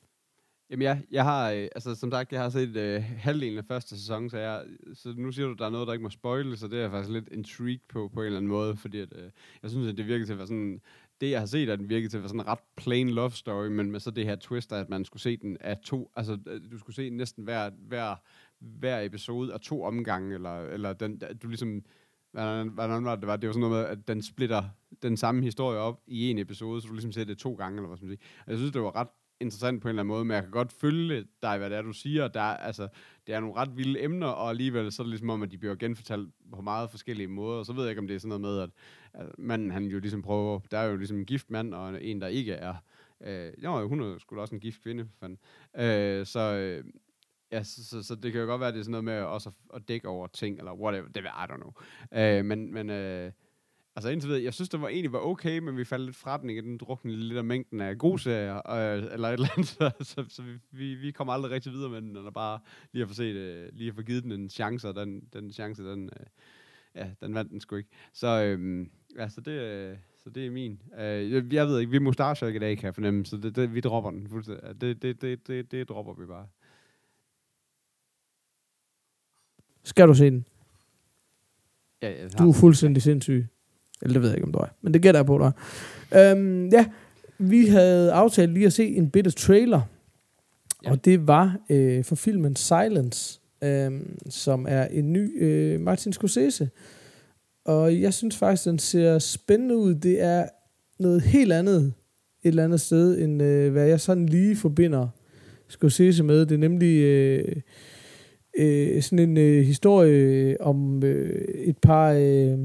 Jamen 0.71 0.81
ja, 0.81 0.99
jeg 1.11 1.23
har, 1.23 1.51
øh, 1.51 1.67
altså 1.75 1.95
som 1.95 2.11
sagt, 2.11 2.31
jeg 2.31 2.41
har 2.41 2.49
set 2.49 2.75
øh, 2.75 3.03
halvdelen 3.17 3.57
af 3.57 3.65
første 3.65 3.89
sæson, 3.97 4.29
så, 4.29 4.37
jeg, 4.37 4.65
så 4.93 5.13
nu 5.17 5.31
siger 5.31 5.45
du, 5.45 5.53
at 5.53 5.59
der 5.59 5.65
er 5.65 5.69
noget, 5.69 5.87
der 5.87 5.93
ikke 5.93 6.03
må 6.03 6.09
spoile, 6.09 6.57
så 6.57 6.67
det 6.67 6.77
er 6.77 6.81
jeg 6.81 6.91
faktisk 6.91 7.11
lidt 7.11 7.29
intrigued 7.31 7.79
på, 7.89 8.07
på 8.13 8.19
en 8.19 8.25
eller 8.25 8.37
anden 8.37 8.49
måde, 8.49 8.77
fordi 8.77 8.99
at, 8.99 9.13
øh, 9.15 9.31
jeg 9.63 9.71
synes, 9.71 9.87
at 9.87 9.97
det 9.97 10.07
virker 10.07 10.25
til 10.25 10.33
at 10.33 10.37
være 10.37 10.47
sådan, 10.47 10.81
det 11.21 11.31
jeg 11.31 11.39
har 11.39 11.45
set, 11.45 11.69
at 11.69 11.79
den 11.79 11.89
virker 11.89 12.09
til 12.09 12.17
at 12.17 12.21
være 12.21 12.29
sådan 12.29 12.41
en 12.41 12.47
ret 12.47 12.59
plain 12.77 13.09
love 13.09 13.31
story, 13.31 13.67
men 13.67 13.91
med 13.91 13.99
så 13.99 14.11
det 14.11 14.25
her 14.25 14.35
twist, 14.35 14.73
at 14.73 14.89
man 14.89 15.05
skulle 15.05 15.21
se 15.21 15.37
den 15.37 15.57
af 15.59 15.77
to, 15.77 16.11
altså 16.15 16.37
øh, 16.47 16.61
du 16.71 16.77
skulle 16.77 16.95
se 16.95 17.09
næsten 17.09 17.43
hver, 17.43 17.69
hver, 17.87 18.15
hver 18.59 19.01
episode 19.01 19.53
af 19.53 19.59
to 19.59 19.83
omgange, 19.83 20.33
eller, 20.33 20.61
eller 20.61 20.93
den, 20.93 21.21
du 21.43 21.47
ligesom, 21.47 21.83
hvordan, 22.31 22.67
hvordan 22.67 23.05
var 23.05 23.15
det, 23.15 23.27
var? 23.27 23.37
det 23.37 23.47
var 23.47 23.53
sådan 23.53 23.69
noget 23.69 23.83
med, 23.83 23.97
at 23.97 24.07
den 24.07 24.21
splitter 24.21 24.63
den 25.03 25.17
samme 25.17 25.43
historie 25.43 25.79
op 25.79 26.01
i 26.07 26.31
en 26.31 26.37
episode, 26.37 26.81
så 26.81 26.87
du 26.87 26.93
ligesom 26.93 27.11
ser 27.11 27.23
det 27.23 27.37
to 27.37 27.53
gange, 27.53 27.77
eller 27.77 27.87
hvad 27.87 27.97
skal 27.97 28.07
man 28.07 28.17
sige. 28.17 28.27
Og 28.45 28.51
jeg 28.51 28.57
synes, 28.57 28.71
det 28.71 28.81
var 28.81 28.95
ret 28.95 29.07
interessant 29.39 29.81
på 29.81 29.87
en 29.87 29.89
eller 29.89 30.01
anden 30.01 30.13
måde, 30.13 30.25
men 30.25 30.35
jeg 30.35 30.43
kan 30.43 30.51
godt 30.51 30.71
følge 30.71 31.25
dig, 31.41 31.57
hvad 31.57 31.69
det 31.69 31.77
er, 31.77 31.81
du 31.81 31.93
siger. 31.93 32.27
Der, 32.27 32.41
er, 32.41 32.57
altså, 32.57 32.87
det 33.27 33.35
er 33.35 33.39
nogle 33.39 33.55
ret 33.55 33.77
vilde 33.77 34.03
emner, 34.03 34.27
og 34.27 34.49
alligevel 34.49 34.91
så 34.91 35.01
er 35.01 35.03
det 35.03 35.09
ligesom 35.09 35.29
om, 35.29 35.43
at 35.43 35.51
de 35.51 35.57
bliver 35.57 35.75
genfortalt 35.75 36.29
på 36.53 36.61
meget 36.61 36.89
forskellige 36.89 37.27
måder. 37.27 37.59
Og 37.59 37.65
så 37.65 37.73
ved 37.73 37.83
jeg 37.83 37.89
ikke, 37.89 37.99
om 37.99 38.07
det 38.07 38.15
er 38.15 38.19
sådan 38.19 38.41
noget 38.41 38.41
med, 38.41 38.59
at, 38.59 38.69
at 39.13 39.39
manden, 39.39 39.71
han 39.71 39.85
jo 39.85 39.99
ligesom 39.99 40.21
prøver, 40.21 40.59
der 40.71 40.77
er 40.77 40.85
jo 40.85 40.97
ligesom 40.97 41.17
en 41.17 41.25
gift 41.25 41.49
mand, 41.49 41.73
og 41.73 42.03
en, 42.03 42.21
der 42.21 42.27
ikke 42.27 42.53
er. 42.53 42.75
Øh, 43.23 43.51
jo, 43.63 43.87
hun 43.87 44.01
er 44.01 44.17
sgu 44.17 44.39
også 44.39 44.55
en 44.55 44.61
gift 44.61 44.83
kvinde, 44.83 45.09
fanden. 45.19 45.39
Øh, 45.77 46.25
så, 46.25 46.39
øh, 46.39 46.83
Ja, 47.51 47.63
så, 47.63 47.85
så, 47.85 48.03
så 48.03 48.15
det 48.15 48.31
kan 48.31 48.41
jo 48.41 48.47
godt 48.47 48.59
være, 48.59 48.67
at 48.67 48.73
det 48.73 48.79
er 48.79 48.83
sådan 48.83 48.91
noget 48.91 49.03
med 49.03 49.21
også 49.21 49.49
at, 49.49 49.55
at 49.75 49.87
dække 49.87 50.07
over 50.07 50.27
ting, 50.27 50.57
eller 50.57 50.73
whatever, 50.73 51.07
det 51.07 51.23
ved 51.23 51.29
I 51.29 51.51
don't 51.51 51.55
know. 51.55 51.71
Øh, 52.11 52.45
men, 52.45 52.73
men 52.73 52.89
øh, 52.89 53.31
altså 53.99 54.09
indtil 54.09 54.29
videre, 54.29 54.43
jeg 54.43 54.53
synes, 54.53 54.69
det 54.69 54.81
var 54.81 54.87
egentlig 54.87 55.13
var 55.13 55.19
okay, 55.19 55.59
men 55.59 55.77
vi 55.77 55.85
faldt 55.85 56.05
lidt 56.05 56.15
fra 56.15 56.37
den, 56.37 56.49
ikke? 56.49 56.61
Den 56.61 56.77
druknede 56.77 57.17
lidt 57.17 57.37
af 57.37 57.43
mængden 57.43 57.81
af 57.81 57.97
gode 57.97 58.19
serier, 58.19 58.71
øh, 58.71 59.13
eller 59.13 59.27
et 59.27 59.33
eller 59.33 59.47
andet, 59.57 59.67
så, 59.77 59.91
så, 60.01 60.25
så 60.29 60.41
vi, 60.41 60.57
vi, 60.71 60.95
vi 60.95 61.11
kommer 61.11 61.33
aldrig 61.33 61.51
rigtig 61.51 61.71
videre 61.71 61.89
med 61.89 62.01
den, 62.01 62.15
eller 62.15 62.31
bare 62.31 62.59
lige 62.91 63.03
at 63.03 63.07
få 63.07 63.13
set, 63.13 63.35
øh, 63.35 63.69
lige 63.73 63.89
at 63.89 63.95
få 63.95 64.01
givet 64.01 64.23
den 64.23 64.31
en 64.31 64.49
chance, 64.49 64.87
og 64.87 64.95
den, 64.95 65.21
den 65.33 65.51
chance, 65.51 65.83
den, 65.83 66.09
øh, 66.19 66.25
ja, 66.95 67.09
den 67.21 67.35
vandt 67.35 67.51
den 67.51 67.61
sgu 67.61 67.75
ikke. 67.75 67.89
Så, 68.13 68.43
øh, 68.43 68.87
ja, 69.17 69.29
så 69.29 69.41
det, 69.41 69.51
øh, 69.51 69.97
så 70.23 70.29
det 70.29 70.45
er 70.45 70.51
min. 70.51 70.81
Øh, 70.99 71.31
jeg, 71.31 71.53
jeg 71.53 71.67
ved 71.67 71.79
ikke, 71.79 71.89
vi 71.89 71.95
er 71.95 72.01
mustache 72.01 72.55
i 72.55 72.59
dag, 72.59 72.77
kan 72.77 72.85
jeg 72.85 72.95
fornemme, 72.95 73.25
så 73.25 73.37
det, 73.37 73.55
det, 73.55 73.73
vi 73.73 73.81
dropper 73.81 74.11
den 74.11 74.29
fuldstændig. 74.29 74.81
Det, 74.81 75.01
det, 75.01 75.21
det, 75.21 75.47
det, 75.47 75.71
det 75.71 75.89
dropper 75.89 76.13
vi 76.13 76.25
bare. 76.25 76.47
Skal 79.83 80.07
du 80.07 80.13
se 80.13 80.25
den? 80.25 80.45
Ja, 82.01 82.21
jeg 82.21 82.37
Du 82.39 82.49
er 82.49 82.53
fuldstændig 82.53 83.03
sindssyg. 83.03 83.47
Eller 84.01 84.13
det 84.13 84.21
ved 84.21 84.29
jeg 84.29 84.37
ikke, 84.37 84.47
om 84.47 84.53
du 84.53 84.59
er. 84.59 84.67
Men 84.81 84.93
det 84.93 85.01
gætter 85.01 85.19
jeg 85.19 85.25
på 85.25 85.37
dig. 85.37 85.51
Øhm, 86.19 86.67
ja, 86.67 86.85
vi 87.37 87.67
havde 87.67 88.11
aftalt 88.11 88.53
lige 88.53 88.65
at 88.65 88.73
se 88.73 88.87
en 88.87 89.09
bitte 89.09 89.31
trailer. 89.31 89.81
Ja. 90.85 90.91
Og 90.91 91.05
det 91.05 91.27
var 91.27 91.57
øh, 91.69 92.03
for 92.03 92.15
filmen 92.15 92.55
Silence, 92.55 93.39
øh, 93.63 93.91
som 94.29 94.65
er 94.69 94.85
en 94.85 95.13
ny 95.13 95.43
øh, 95.43 95.81
Martin 95.81 96.13
Scorsese. 96.13 96.69
Og 97.65 98.01
jeg 98.01 98.13
synes 98.13 98.37
faktisk, 98.37 98.65
den 98.65 98.79
ser 98.79 99.19
spændende 99.19 99.77
ud. 99.77 99.95
Det 99.95 100.21
er 100.21 100.45
noget 100.99 101.21
helt 101.21 101.53
andet 101.53 101.93
et 102.43 102.49
eller 102.49 102.63
andet 102.63 102.81
sted, 102.81 103.19
end 103.19 103.41
øh, 103.41 103.71
hvad 103.71 103.87
jeg 103.87 103.99
sådan 103.99 104.25
lige 104.25 104.55
forbinder 104.55 105.07
Scorsese 105.67 106.23
med. 106.23 106.45
Det 106.45 106.55
er 106.55 106.59
nemlig 106.59 107.01
øh, 107.01 107.55
øh, 108.59 109.01
sådan 109.01 109.29
en 109.29 109.37
øh, 109.37 109.63
historie 109.63 110.61
om 110.61 111.03
øh, 111.03 111.47
et 111.55 111.77
par... 111.77 112.11
Øh, 112.11 112.57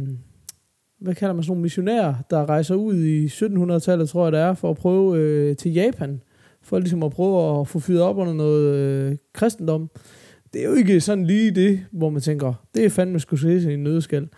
hvad 1.04 1.14
kalder 1.14 1.34
man 1.34 1.42
sådan 1.42 1.50
nogle 1.50 1.62
missionærer, 1.62 2.14
der 2.30 2.48
rejser 2.48 2.74
ud 2.74 2.94
i 2.94 3.26
1700-tallet, 3.26 4.08
tror 4.08 4.24
jeg 4.24 4.32
det 4.32 4.40
er, 4.40 4.54
for 4.54 4.70
at 4.70 4.76
prøve 4.76 5.18
øh, 5.18 5.56
til 5.56 5.72
Japan, 5.72 6.20
for 6.62 6.78
ligesom 6.78 7.02
at 7.02 7.12
prøve 7.12 7.60
at 7.60 7.68
få 7.68 7.78
fyret 7.78 8.02
op 8.02 8.18
under 8.18 8.32
noget 8.32 8.74
øh, 8.74 9.16
kristendom. 9.32 9.90
Det 10.52 10.60
er 10.60 10.64
jo 10.64 10.74
ikke 10.74 11.00
sådan 11.00 11.26
lige 11.26 11.50
det, 11.50 11.80
hvor 11.92 12.10
man 12.10 12.22
tænker, 12.22 12.52
det 12.74 12.84
er 12.84 12.90
fandme 12.90 13.20
Scorsese 13.20 13.70
i 13.70 13.74
en 13.74 13.82
nødskal. 13.82 14.28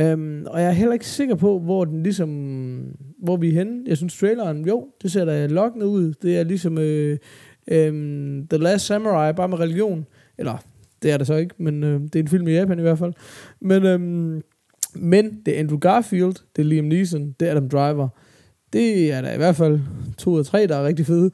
Øhm, 0.00 0.46
og 0.46 0.60
jeg 0.60 0.68
er 0.68 0.72
heller 0.72 0.92
ikke 0.92 1.06
sikker 1.06 1.34
på, 1.34 1.58
hvor 1.58 1.84
den 1.84 2.02
ligesom, 2.02 2.28
hvor 3.22 3.36
vi 3.36 3.48
er 3.48 3.52
henne. 3.52 3.82
Jeg 3.86 3.96
synes 3.96 4.18
traileren, 4.18 4.66
jo, 4.66 4.88
det 5.02 5.12
ser 5.12 5.24
da 5.24 5.46
lokkende 5.46 5.86
ud. 5.86 6.14
Det 6.22 6.38
er 6.38 6.44
ligesom 6.44 6.78
øh, 6.78 7.18
øh, 7.68 7.92
The 8.50 8.58
Last 8.58 8.86
Samurai, 8.86 9.32
bare 9.32 9.48
med 9.48 9.58
religion. 9.58 10.06
Eller, 10.38 10.64
det 11.02 11.10
er 11.10 11.16
det 11.16 11.26
så 11.26 11.34
ikke, 11.34 11.54
men 11.58 11.84
øh, 11.84 12.00
det 12.00 12.16
er 12.16 12.20
en 12.20 12.28
film 12.28 12.48
i 12.48 12.52
Japan 12.52 12.78
i 12.78 12.82
hvert 12.82 12.98
fald. 12.98 13.12
Men, 13.60 13.84
øh, 13.84 14.40
men 14.94 15.40
det 15.46 15.54
er 15.54 15.60
Andrew 15.60 15.78
Garfield, 15.78 16.34
det 16.56 16.62
er 16.62 16.66
Liam 16.66 16.84
Neeson, 16.84 17.34
det 17.40 17.48
er 17.48 17.52
Adam 17.52 17.68
Driver. 17.68 18.08
Det 18.72 19.12
er 19.12 19.20
der 19.20 19.32
i 19.32 19.36
hvert 19.36 19.56
fald 19.56 19.80
to 20.18 20.32
og 20.32 20.46
tre, 20.46 20.66
der 20.66 20.76
er 20.76 20.86
rigtig 20.86 21.06
fede. 21.06 21.30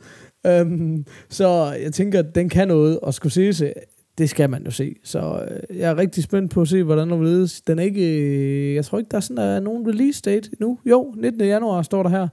Um, 0.62 1.06
så 1.28 1.76
jeg 1.82 1.92
tænker, 1.92 2.18
at 2.18 2.34
den 2.34 2.48
kan 2.48 2.68
noget, 2.68 3.00
og 3.00 3.14
Scorsese, 3.14 3.66
øh, 3.66 3.72
det 4.18 4.30
skal 4.30 4.50
man 4.50 4.64
jo 4.64 4.70
se. 4.70 4.94
Så 5.04 5.46
øh, 5.48 5.78
jeg 5.78 5.90
er 5.90 5.96
rigtig 5.96 6.24
spændt 6.24 6.52
på 6.52 6.60
at 6.60 6.68
se, 6.68 6.82
hvordan 6.82 7.10
den 7.10 7.24
ledes. 7.24 7.60
Den 7.60 7.78
er 7.78 7.82
ikke, 7.82 8.20
øh, 8.20 8.74
jeg 8.74 8.84
tror 8.84 8.98
ikke, 8.98 9.08
der 9.10 9.16
er 9.16 9.20
sådan 9.20 9.36
der 9.36 9.42
er 9.42 9.60
nogen 9.60 9.88
release 9.88 10.22
date 10.24 10.50
nu. 10.60 10.78
Jo, 10.86 11.14
19. 11.16 11.40
januar 11.40 11.82
står 11.82 12.02
der 12.02 12.10
her. 12.10 12.28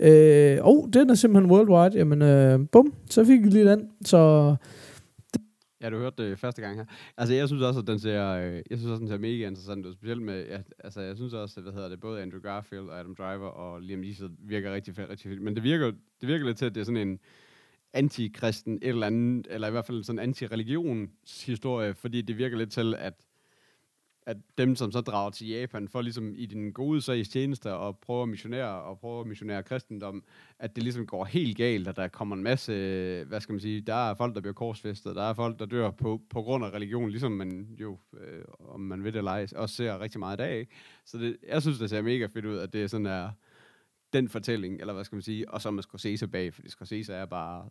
Øh, 0.00 0.58
oh, 0.62 0.88
den 0.92 1.10
er 1.10 1.14
simpelthen 1.14 1.50
worldwide. 1.50 1.98
Jamen, 1.98 2.22
øh, 2.22 2.60
bum, 2.72 2.92
så 3.10 3.24
fik 3.24 3.44
vi 3.44 3.48
lige 3.48 3.70
den. 3.70 3.80
Så 4.04 4.54
Ja, 5.82 5.90
du 5.90 5.98
hørte 5.98 6.30
det 6.30 6.38
første 6.38 6.62
gang 6.62 6.76
her. 6.76 6.84
Altså, 7.16 7.34
jeg 7.34 7.48
synes 7.48 7.62
også, 7.62 7.80
at 7.80 7.86
den 7.86 7.98
ser, 7.98 8.28
øh, 8.28 8.54
jeg 8.54 8.78
synes 8.78 8.86
også, 8.86 9.00
den 9.00 9.08
ser 9.08 9.18
mega 9.18 9.46
interessant 9.46 9.86
ud. 9.86 9.94
Specielt 9.94 10.22
med, 10.22 10.46
ja, 10.46 10.58
altså, 10.78 11.00
jeg 11.00 11.16
synes 11.16 11.32
også, 11.32 11.60
at, 11.60 11.64
hvad 11.64 11.72
hedder 11.72 11.88
det, 11.88 12.00
både 12.00 12.22
Andrew 12.22 12.40
Garfield 12.40 12.88
og 12.88 13.00
Adam 13.00 13.14
Driver 13.14 13.48
og 13.48 13.80
Liam 13.82 13.98
Neeson 13.98 14.36
virker 14.38 14.74
rigtig 14.74 14.94
fedt, 14.94 15.10
rigtig 15.10 15.30
fedt. 15.30 15.42
Men 15.42 15.54
det 15.54 15.62
virker, 15.62 15.86
det 16.20 16.28
virker 16.28 16.46
lidt 16.46 16.58
til, 16.58 16.66
at 16.66 16.74
det 16.74 16.80
er 16.80 16.84
sådan 16.84 17.08
en 17.08 17.18
antikristen 17.92 18.74
et 18.74 18.88
eller 18.88 19.06
andet, 19.06 19.46
eller 19.50 19.68
i 19.68 19.70
hvert 19.70 19.84
fald 19.84 20.04
sådan 20.04 20.18
en 20.18 20.22
anti-religionshistorie, 20.22 21.94
fordi 21.94 22.22
det 22.22 22.38
virker 22.38 22.56
lidt 22.58 22.72
til, 22.72 22.94
at 22.98 23.14
at 24.26 24.36
dem, 24.58 24.76
som 24.76 24.92
så 24.92 25.00
drager 25.00 25.30
til 25.30 25.48
Japan, 25.48 25.88
for 25.88 26.02
ligesom 26.02 26.34
i 26.36 26.46
den 26.46 26.72
gode 26.72 27.02
sags 27.02 27.28
tjeneste 27.28 27.74
og 27.74 27.98
prøver 27.98 28.22
at 28.22 28.28
missionere 28.28 28.82
og 28.82 28.98
prøver 28.98 29.20
at 29.20 29.26
missionere 29.26 29.62
kristendom, 29.62 30.24
at 30.58 30.76
det 30.76 30.82
ligesom 30.82 31.06
går 31.06 31.24
helt 31.24 31.56
galt, 31.56 31.88
at 31.88 31.96
der 31.96 32.08
kommer 32.08 32.36
en 32.36 32.42
masse, 32.42 32.72
hvad 33.24 33.40
skal 33.40 33.52
man 33.52 33.60
sige, 33.60 33.80
der 33.80 34.10
er 34.10 34.14
folk, 34.14 34.34
der 34.34 34.40
bliver 34.40 34.54
korsfæstet, 34.54 35.16
der 35.16 35.22
er 35.22 35.34
folk, 35.34 35.58
der 35.58 35.66
dør 35.66 35.90
på, 35.90 36.20
på 36.30 36.42
grund 36.42 36.64
af 36.64 36.70
religion, 36.70 37.10
ligesom 37.10 37.32
man 37.32 37.76
jo, 37.80 37.98
øh, 38.20 38.44
om 38.58 38.80
man 38.80 39.04
ved 39.04 39.12
det 39.12 39.18
eller 39.18 39.30
ej, 39.30 39.46
også 39.56 39.74
ser 39.74 40.00
rigtig 40.00 40.18
meget 40.18 40.36
i 40.36 40.42
dag. 40.42 40.58
Ikke? 40.58 40.72
Så 41.04 41.18
det, 41.18 41.36
jeg 41.48 41.62
synes, 41.62 41.78
det 41.78 41.90
ser 41.90 42.02
mega 42.02 42.26
fedt 42.26 42.44
ud, 42.44 42.58
at 42.58 42.72
det 42.72 42.82
er 42.82 42.86
sådan 42.86 43.06
er, 43.06 43.30
den 44.12 44.28
fortælling, 44.28 44.80
eller 44.80 44.92
hvad 44.92 45.04
skal 45.04 45.16
man 45.16 45.22
sige, 45.22 45.50
og 45.50 45.62
så 45.62 45.70
man 45.70 45.82
Scorsese 45.82 46.28
bag, 46.28 46.54
fordi 46.54 46.68
Scorsese 46.68 47.14
er 47.14 47.26
bare 47.26 47.68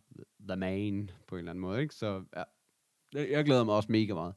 the 0.48 0.56
man 0.56 1.10
på 1.26 1.34
en 1.34 1.38
eller 1.38 1.52
anden 1.52 1.60
måde, 1.60 1.82
ikke? 1.82 1.94
Så 1.94 2.22
ja, 2.36 2.42
jeg 3.12 3.44
glæder 3.44 3.64
mig 3.64 3.74
også 3.74 3.92
mega 3.92 4.14
meget. 4.14 4.34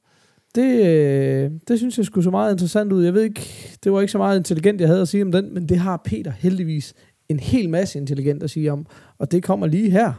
Det, 0.55 0.85
øh, 0.85 1.51
det 1.67 1.77
synes 1.77 1.97
jeg 1.97 2.05
skulle 2.05 2.23
så 2.23 2.31
meget 2.31 2.51
interessant 2.51 2.91
ud. 2.93 3.03
Jeg 3.03 3.13
ved 3.13 3.21
ikke, 3.21 3.41
det 3.83 3.91
var 3.91 4.01
ikke 4.01 4.11
så 4.11 4.17
meget 4.17 4.37
intelligent, 4.37 4.81
jeg 4.81 4.89
havde 4.89 5.01
at 5.01 5.07
sige 5.07 5.23
om 5.23 5.31
den, 5.31 5.53
men 5.53 5.69
det 5.69 5.77
har 5.77 6.01
Peter 6.05 6.31
heldigvis 6.31 6.93
en 7.29 7.39
hel 7.39 7.69
masse 7.69 7.99
intelligent 7.99 8.43
at 8.43 8.49
sige 8.49 8.71
om, 8.71 8.85
og 9.17 9.31
det 9.31 9.43
kommer 9.43 9.67
lige 9.67 9.89
her. 9.89 10.13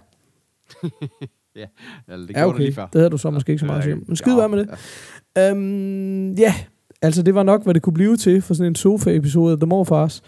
ja, 1.56 1.64
eller 2.08 2.26
det 2.26 2.36
ja, 2.36 2.46
okay. 2.46 2.58
lige 2.58 2.72
før. 2.72 2.86
Det 2.86 3.00
havde 3.00 3.10
du 3.10 3.18
så 3.18 3.30
måske 3.30 3.52
ikke 3.52 3.60
så 3.60 3.66
meget 3.66 3.78
at 3.78 3.84
sige 3.84 3.94
om. 3.94 4.04
Men 4.06 4.16
skide 4.16 4.42
Ja, 4.42 4.46
med 4.48 4.58
det. 4.58 4.68
Ja. 5.36 5.50
Øhm, 5.50 6.32
ja, 6.32 6.54
altså 7.02 7.22
det 7.22 7.34
var 7.34 7.42
nok, 7.42 7.64
hvad 7.64 7.74
det 7.74 7.82
kunne 7.82 7.94
blive 7.94 8.16
til 8.16 8.42
for 8.42 8.54
sådan 8.54 8.72
en 8.72 8.74
sofa-episode 8.74 9.52
af 9.52 9.58
The 9.58 9.66
Morfars. 9.66 10.22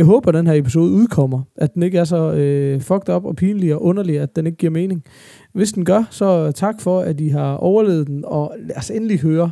Jeg 0.00 0.06
håber, 0.06 0.28
at 0.28 0.34
den 0.34 0.46
her 0.46 0.54
episode 0.54 0.92
udkommer. 0.92 1.42
At 1.56 1.74
den 1.74 1.82
ikke 1.82 1.98
er 1.98 2.04
så 2.04 2.32
øh, 2.32 2.80
fucked 2.80 3.14
up 3.14 3.24
og 3.24 3.36
pinlig 3.36 3.74
og 3.74 3.82
underlig, 3.82 4.20
at 4.20 4.36
den 4.36 4.46
ikke 4.46 4.58
giver 4.58 4.70
mening. 4.70 5.04
Hvis 5.52 5.72
den 5.72 5.84
gør, 5.84 6.04
så 6.10 6.52
tak 6.52 6.80
for, 6.80 7.00
at 7.00 7.20
I 7.20 7.28
har 7.28 7.54
overlevet 7.56 8.06
den, 8.06 8.24
og 8.26 8.54
lad 8.58 8.76
os 8.76 8.90
endelig 8.90 9.20
høre, 9.20 9.50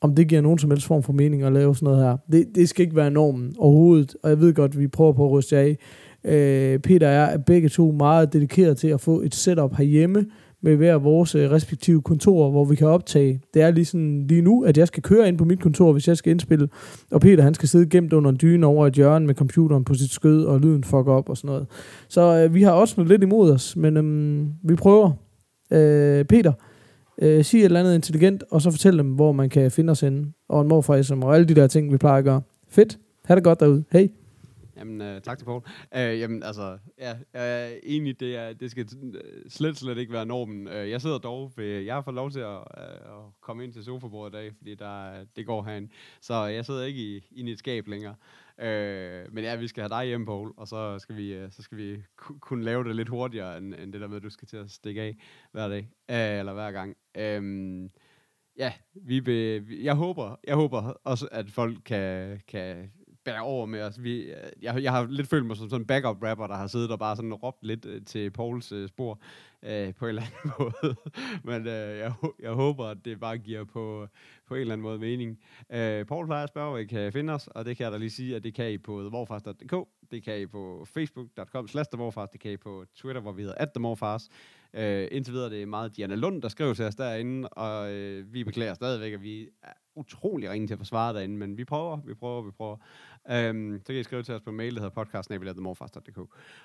om 0.00 0.14
det 0.14 0.28
giver 0.28 0.40
nogen 0.40 0.58
som 0.58 0.70
helst 0.70 0.86
form 0.86 1.02
for 1.02 1.12
mening 1.12 1.42
at 1.42 1.52
lave 1.52 1.76
sådan 1.76 1.86
noget 1.86 2.04
her. 2.04 2.16
Det, 2.32 2.46
det 2.54 2.68
skal 2.68 2.82
ikke 2.82 2.96
være 2.96 3.10
normen 3.10 3.54
overhovedet, 3.58 4.16
og 4.22 4.30
jeg 4.30 4.40
ved 4.40 4.54
godt, 4.54 4.72
at 4.72 4.80
vi 4.80 4.88
prøver 4.88 5.12
på 5.12 5.24
at 5.24 5.32
ryste 5.32 5.56
jer 5.56 5.62
af. 5.62 5.76
Øh, 6.24 6.78
Peter 6.78 7.08
og 7.08 7.14
jeg 7.14 7.32
er 7.32 7.38
begge 7.38 7.68
to 7.68 7.90
meget 7.90 8.32
dedikeret 8.32 8.76
til 8.76 8.88
at 8.88 9.00
få 9.00 9.20
et 9.20 9.34
setup 9.34 9.76
herhjemme, 9.76 10.26
med 10.62 10.76
hver 10.76 10.94
vores 10.98 11.34
øh, 11.34 11.50
respektive 11.50 12.02
kontorer, 12.02 12.50
hvor 12.50 12.64
vi 12.64 12.76
kan 12.76 12.86
optage. 12.86 13.40
Det 13.54 13.62
er 13.62 13.70
lige, 13.70 13.84
sådan, 13.84 14.26
lige 14.26 14.42
nu, 14.42 14.64
at 14.64 14.78
jeg 14.78 14.86
skal 14.86 15.02
køre 15.02 15.28
ind 15.28 15.38
på 15.38 15.44
mit 15.44 15.60
kontor, 15.60 15.92
hvis 15.92 16.08
jeg 16.08 16.16
skal 16.16 16.30
indspille, 16.30 16.68
og 17.10 17.20
Peter 17.20 17.42
han 17.42 17.54
skal 17.54 17.68
sidde 17.68 17.86
gemt 17.86 18.12
under 18.12 18.30
en 18.30 18.38
dyne 18.42 18.66
over 18.66 18.86
et 18.86 18.94
hjørne 18.94 19.26
med 19.26 19.34
computeren 19.34 19.84
på 19.84 19.94
sit 19.94 20.10
skød, 20.10 20.44
og 20.44 20.60
lyden 20.60 20.84
fuck 20.84 21.06
op 21.06 21.28
og 21.28 21.36
sådan 21.36 21.48
noget. 21.48 21.66
Så 22.08 22.44
øh, 22.44 22.54
vi 22.54 22.62
har 22.62 22.72
også 22.72 22.94
noget 22.96 23.08
lidt 23.08 23.22
imod 23.22 23.50
os, 23.52 23.76
men 23.76 23.96
øh, 23.96 24.46
vi 24.62 24.74
prøver. 24.76 25.10
Øh, 25.72 26.24
Peter, 26.24 26.52
øh, 27.22 27.44
sig 27.44 27.58
et 27.58 27.64
eller 27.64 27.80
andet 27.80 27.94
intelligent, 27.94 28.44
og 28.50 28.62
så 28.62 28.70
fortæl 28.70 28.98
dem, 28.98 29.06
hvor 29.06 29.32
man 29.32 29.48
kan 29.48 29.70
finde 29.70 29.90
os 29.90 30.00
henne, 30.00 30.26
og 30.48 30.62
en 30.62 30.68
morfar 30.68 31.02
SM, 31.02 31.22
og 31.22 31.34
alle 31.34 31.46
de 31.46 31.54
der 31.54 31.66
ting, 31.66 31.92
vi 31.92 31.96
plejer 31.96 32.18
at 32.18 32.24
gøre. 32.24 32.40
Fedt. 32.68 32.98
Ha' 33.24 33.34
det 33.34 33.44
godt 33.44 33.60
derude. 33.60 33.84
Hej. 33.92 34.19
Jamen, 34.80 35.00
øh, 35.00 35.20
tak 35.20 35.38
til 35.38 35.44
Poul. 35.44 35.62
Øh, 35.96 36.20
jamen, 36.20 36.42
altså, 36.42 36.78
ja, 36.98 37.12
øh, 37.34 37.78
egentlig, 37.84 38.20
det, 38.20 38.36
er, 38.36 38.52
det 38.52 38.70
skal 38.70 38.88
øh, 39.02 39.50
slet, 39.50 39.76
slet 39.76 39.98
ikke 39.98 40.12
være 40.12 40.26
normen. 40.26 40.68
Øh, 40.68 40.90
jeg 40.90 41.00
sidder 41.00 41.18
dog, 41.18 41.52
ved, 41.56 41.80
jeg 41.80 41.94
har 41.94 42.02
fået 42.02 42.14
lov 42.14 42.30
til 42.30 42.40
at, 42.40 42.58
øh, 42.78 42.84
at 43.16 43.24
komme 43.40 43.64
ind 43.64 43.72
til 43.72 43.84
sofabordet 43.84 44.38
i 44.38 44.42
dag, 44.42 44.52
fordi 44.56 44.74
der, 44.74 45.24
det 45.36 45.46
går 45.46 45.62
herinde. 45.62 45.88
Så 46.20 46.34
jeg 46.44 46.64
sidder 46.64 46.84
ikke 46.84 47.00
i, 47.00 47.26
i 47.30 47.50
et 47.50 47.58
skab 47.58 47.88
længere. 47.88 48.14
Øh, 48.60 49.32
men 49.34 49.44
ja, 49.44 49.56
vi 49.56 49.68
skal 49.68 49.82
have 49.82 50.00
dig 50.00 50.06
hjem, 50.06 50.24
Poul, 50.26 50.52
og 50.56 50.68
så 50.68 50.98
skal 50.98 51.16
vi, 51.16 51.34
øh, 51.34 51.52
så 51.52 51.62
skal 51.62 51.78
vi 51.78 52.02
ku- 52.16 52.38
kunne 52.38 52.64
lave 52.64 52.84
det 52.84 52.96
lidt 52.96 53.08
hurtigere, 53.08 53.58
end, 53.58 53.74
end 53.74 53.92
det 53.92 54.00
der 54.00 54.08
med, 54.08 54.16
at 54.16 54.22
du 54.22 54.30
skal 54.30 54.48
til 54.48 54.56
at 54.56 54.70
stikke 54.70 55.02
af 55.02 55.16
hver 55.52 55.68
dag, 55.68 55.88
øh, 56.10 56.38
eller 56.38 56.52
hver 56.52 56.72
gang. 56.72 56.96
Øh, 57.16 57.90
ja, 58.56 58.72
vi 58.94 59.20
be, 59.20 59.58
vi- 59.58 59.84
jeg 59.84 59.94
håber, 59.94 60.36
jeg 60.46 60.54
håber 60.56 60.80
også, 61.04 61.28
at 61.32 61.50
folk 61.50 61.78
kan, 61.84 62.40
kan 62.48 62.90
bære 63.30 63.42
over 63.42 63.66
med 63.66 63.82
os. 63.82 64.02
Vi, 64.02 64.22
øh, 64.22 64.34
jeg, 64.62 64.82
jeg 64.82 64.92
har 64.92 65.06
lidt 65.10 65.28
følt 65.28 65.46
mig 65.46 65.56
som 65.56 65.68
sådan 65.68 65.82
en 65.82 65.86
backup 65.86 66.22
rapper, 66.22 66.46
der 66.46 66.54
har 66.54 66.66
siddet 66.66 66.90
og 66.90 66.98
bare 66.98 67.16
sådan 67.16 67.34
råbt 67.34 67.66
lidt 67.66 67.86
øh, 67.86 68.04
til 68.04 68.30
Pauls 68.30 68.72
øh, 68.72 68.88
spor. 68.88 69.20
øh, 69.62 69.94
på 69.94 70.04
en 70.04 70.08
eller 70.08 70.22
anden 70.22 70.52
måde. 70.58 70.96
Men 71.44 71.66
øh, 71.66 71.98
jeg, 71.98 72.12
jeg 72.38 72.52
håber, 72.52 72.86
at 72.86 73.04
det 73.04 73.20
bare 73.20 73.38
giver 73.38 73.64
på, 73.64 74.08
på 74.46 74.54
en 74.54 74.60
eller 74.60 74.72
anden 74.72 74.82
måde 74.82 74.98
mening. 74.98 75.38
Øh, 75.72 76.06
Paul 76.06 76.26
plejer 76.26 76.42
at 76.42 76.48
spørge, 76.48 76.68
hvor 76.68 76.78
I 76.78 76.84
kan 76.84 77.12
finde 77.12 77.32
os, 77.32 77.46
og 77.46 77.64
det 77.64 77.76
kan 77.76 77.84
jeg 77.84 77.92
da 77.92 77.98
lige 77.98 78.10
sige, 78.10 78.36
at 78.36 78.44
det 78.44 78.54
kan 78.54 78.70
I 78.70 78.78
på 78.78 79.00
themorfars.dk, 79.00 79.74
det 80.10 80.22
kan 80.22 80.40
I 80.40 80.46
på 80.46 80.86
facebook.com 80.94 81.68
slash 81.68 81.90
det 82.32 82.40
kan 82.40 82.52
I 82.52 82.56
på 82.56 82.84
Twitter, 82.94 83.20
hvor 83.20 83.32
vi 83.32 83.42
hedder 83.42 83.54
at. 83.58 84.28
Øh, 84.74 85.08
indtil 85.10 85.34
videre 85.34 85.50
det 85.50 85.56
er 85.56 85.60
det 85.60 85.68
meget 85.68 85.96
Diana 85.96 86.14
Lund, 86.14 86.42
der 86.42 86.48
skriver 86.48 86.74
til 86.74 86.84
os 86.84 86.94
derinde, 86.94 87.48
og 87.48 87.92
øh, 87.92 88.32
vi 88.32 88.44
beklager 88.44 88.74
stadigvæk, 88.74 89.12
at 89.12 89.22
vi 89.22 89.48
er 89.62 89.72
utrolig 89.94 90.50
ringe 90.50 90.66
til 90.66 90.74
at 90.74 90.78
forsvare 90.78 91.14
derinde, 91.14 91.36
men 91.36 91.56
vi 91.56 91.64
prøver, 91.64 92.00
vi 92.06 92.14
prøver, 92.14 92.42
vi 92.42 92.50
prøver. 92.50 92.76
Øhm, 93.30 93.80
så 93.86 93.92
kan 93.92 94.00
I 94.00 94.02
skrive 94.02 94.22
til 94.22 94.34
os 94.34 94.42
på 94.42 94.50
mail, 94.50 94.74
der 94.74 94.80
hedder 94.80 94.94
podcastnabelag.themorfars.dk. 94.94 96.18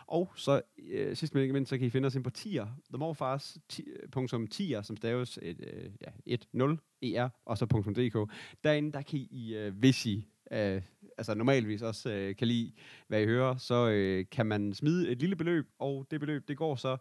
Og 0.08 0.32
så 0.36 0.62
øh, 0.88 1.16
sidst 1.16 1.34
men 1.34 1.42
ikke 1.42 1.54
mindst, 1.54 1.70
så 1.70 1.78
kan 1.78 1.88
I 1.88 1.90
finde 1.90 2.06
os 2.06 2.16
ind 2.16 2.24
på 2.24 2.30
tier, 2.30 2.68
themorfars.tier, 2.90 4.82
som 4.82 4.98
staves 4.98 5.40
et, 5.42 5.58
øh, 5.74 5.90
ja, 6.02 6.36
10er, 7.06 7.30
og 7.46 7.58
så 7.58 7.66
.dk. 7.66 8.32
Derinde, 8.64 8.92
der 8.92 9.02
kan 9.02 9.20
I, 9.20 9.56
øh, 9.56 9.78
hvis 9.78 10.06
I 10.06 10.28
øh, 10.52 10.82
altså 11.18 11.36
normalvis 11.36 11.82
også 11.82 12.10
øh, 12.12 12.36
kan 12.36 12.48
lide, 12.48 12.72
hvad 13.08 13.22
I 13.22 13.26
hører, 13.26 13.58
så 13.58 13.90
øh, 13.90 14.26
kan 14.32 14.46
man 14.46 14.74
smide 14.74 15.10
et 15.10 15.20
lille 15.20 15.36
beløb, 15.36 15.68
og 15.80 16.08
det 16.12 16.20
beløb, 16.20 16.48
det 16.48 16.58
går 16.58 16.76
så 16.76 16.98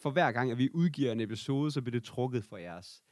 for 0.00 0.10
hver 0.10 0.32
gang, 0.32 0.50
at 0.50 0.58
vi 0.58 0.68
udgiver 0.74 1.12
en 1.12 1.20
episode, 1.20 1.70
så 1.70 1.82
bliver 1.82 1.98
det 2.00 2.04
trukket 2.04 2.44
for 2.44 2.56
jeres 2.56 3.02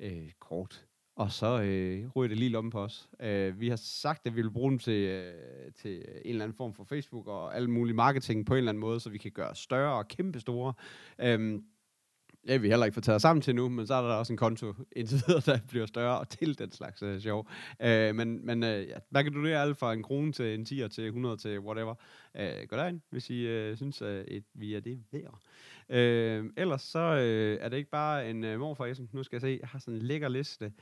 øh, 0.00 0.30
kort. 0.38 0.84
Og 1.16 1.32
så 1.32 1.62
øh, 1.62 2.08
ryger 2.16 2.28
det 2.28 2.38
lige 2.38 2.50
lommen 2.50 2.70
på 2.70 2.80
os. 2.80 3.08
Øh, 3.20 3.60
vi 3.60 3.68
har 3.68 3.76
sagt, 3.76 4.26
at 4.26 4.36
vi 4.36 4.42
vil 4.42 4.50
bruge 4.50 4.70
dem 4.70 4.78
til, 4.78 4.92
øh, 4.92 5.72
til 5.72 5.96
en 5.96 6.02
eller 6.24 6.44
anden 6.44 6.56
form 6.56 6.74
for 6.74 6.84
Facebook 6.84 7.26
og 7.26 7.56
alle 7.56 7.70
mulige 7.70 7.96
marketing 7.96 8.46
på 8.46 8.54
en 8.54 8.58
eller 8.58 8.70
anden 8.70 8.80
måde, 8.80 9.00
så 9.00 9.10
vi 9.10 9.18
kan 9.18 9.30
gøre 9.30 9.54
større 9.54 9.98
og 9.98 10.08
kæmpe 10.08 10.40
store. 10.40 10.72
Øh, 11.18 11.60
det 12.48 12.54
har 12.54 12.58
vi 12.58 12.68
heller 12.68 12.86
ikke 12.86 12.94
fået 12.94 13.04
taget 13.04 13.22
sammen 13.22 13.42
til 13.42 13.54
nu, 13.54 13.68
men 13.68 13.86
så 13.86 13.94
er 13.94 14.08
der 14.08 14.14
også 14.14 14.32
en 14.32 14.36
konto 14.36 14.74
indtil 14.96 15.22
videre, 15.26 15.42
der 15.46 15.58
bliver 15.68 15.86
større 15.86 16.18
og 16.18 16.28
til 16.28 16.58
den 16.58 16.72
slags 16.72 17.02
uh, 17.02 17.18
sjov. 17.18 17.48
Uh, 17.84 17.86
men 17.88 18.46
men 18.46 18.62
uh, 18.62 18.68
ja, 18.68 18.96
hvad 19.10 19.24
kan 19.24 19.32
du 19.32 19.44
det 19.44 19.52
alt 19.52 19.78
fra 19.78 19.92
en 19.92 20.02
krone 20.02 20.32
til 20.32 20.54
en 20.54 20.64
10 20.64 20.88
til 20.88 21.06
100 21.06 21.36
til 21.36 21.60
whatever. 21.60 21.94
Uh, 22.34 22.68
gå 22.68 22.76
derind, 22.76 23.00
hvis 23.10 23.30
I 23.30 23.70
uh, 23.70 23.76
synes, 23.76 24.02
at 24.02 24.24
et, 24.28 24.44
vi 24.54 24.74
er 24.74 24.80
det 24.80 25.02
værd. 25.12 25.38
Uh, 25.88 26.50
ellers 26.56 26.82
så 26.82 27.12
uh, 27.12 27.64
er 27.64 27.68
det 27.68 27.76
ikke 27.76 27.90
bare 27.90 28.30
en 28.30 28.44
uh, 28.44 28.58
morfar, 28.58 28.94
nu 29.12 29.22
skal 29.22 29.36
jeg 29.36 29.40
se, 29.40 29.58
jeg 29.60 29.68
har 29.68 29.78
sådan 29.78 29.94
en 29.94 30.02
lækker 30.02 30.28
liste. 30.28 30.72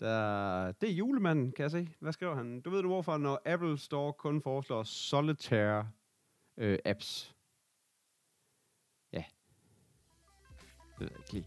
Der, 0.00 0.72
det 0.72 0.88
er 0.88 0.94
julemanden, 0.94 1.52
kan 1.52 1.62
jeg 1.62 1.70
se. 1.70 1.88
Hvad 2.00 2.12
skriver 2.12 2.34
han? 2.34 2.60
Du 2.60 2.70
ved 2.70 2.82
du 2.82 2.88
hvorfor, 2.88 3.16
når 3.16 3.42
Apple 3.44 3.78
Store 3.78 4.12
kun 4.12 4.42
foreslår 4.42 4.82
solitaire 4.82 5.88
uh, 6.56 6.74
apps. 6.84 7.35
Det 10.98 11.00
ved 11.00 11.10
jeg 11.10 11.18
ikke 11.18 11.32
lige. 11.32 11.46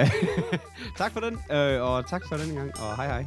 Øh, 0.00 0.58
tak 0.98 1.12
for 1.12 1.20
den, 1.20 1.34
øh, 1.50 1.82
og 1.82 2.08
tak 2.08 2.22
for 2.28 2.36
den 2.36 2.54
gang, 2.54 2.80
og 2.80 2.96
hej 2.96 3.06
hej. 3.06 3.24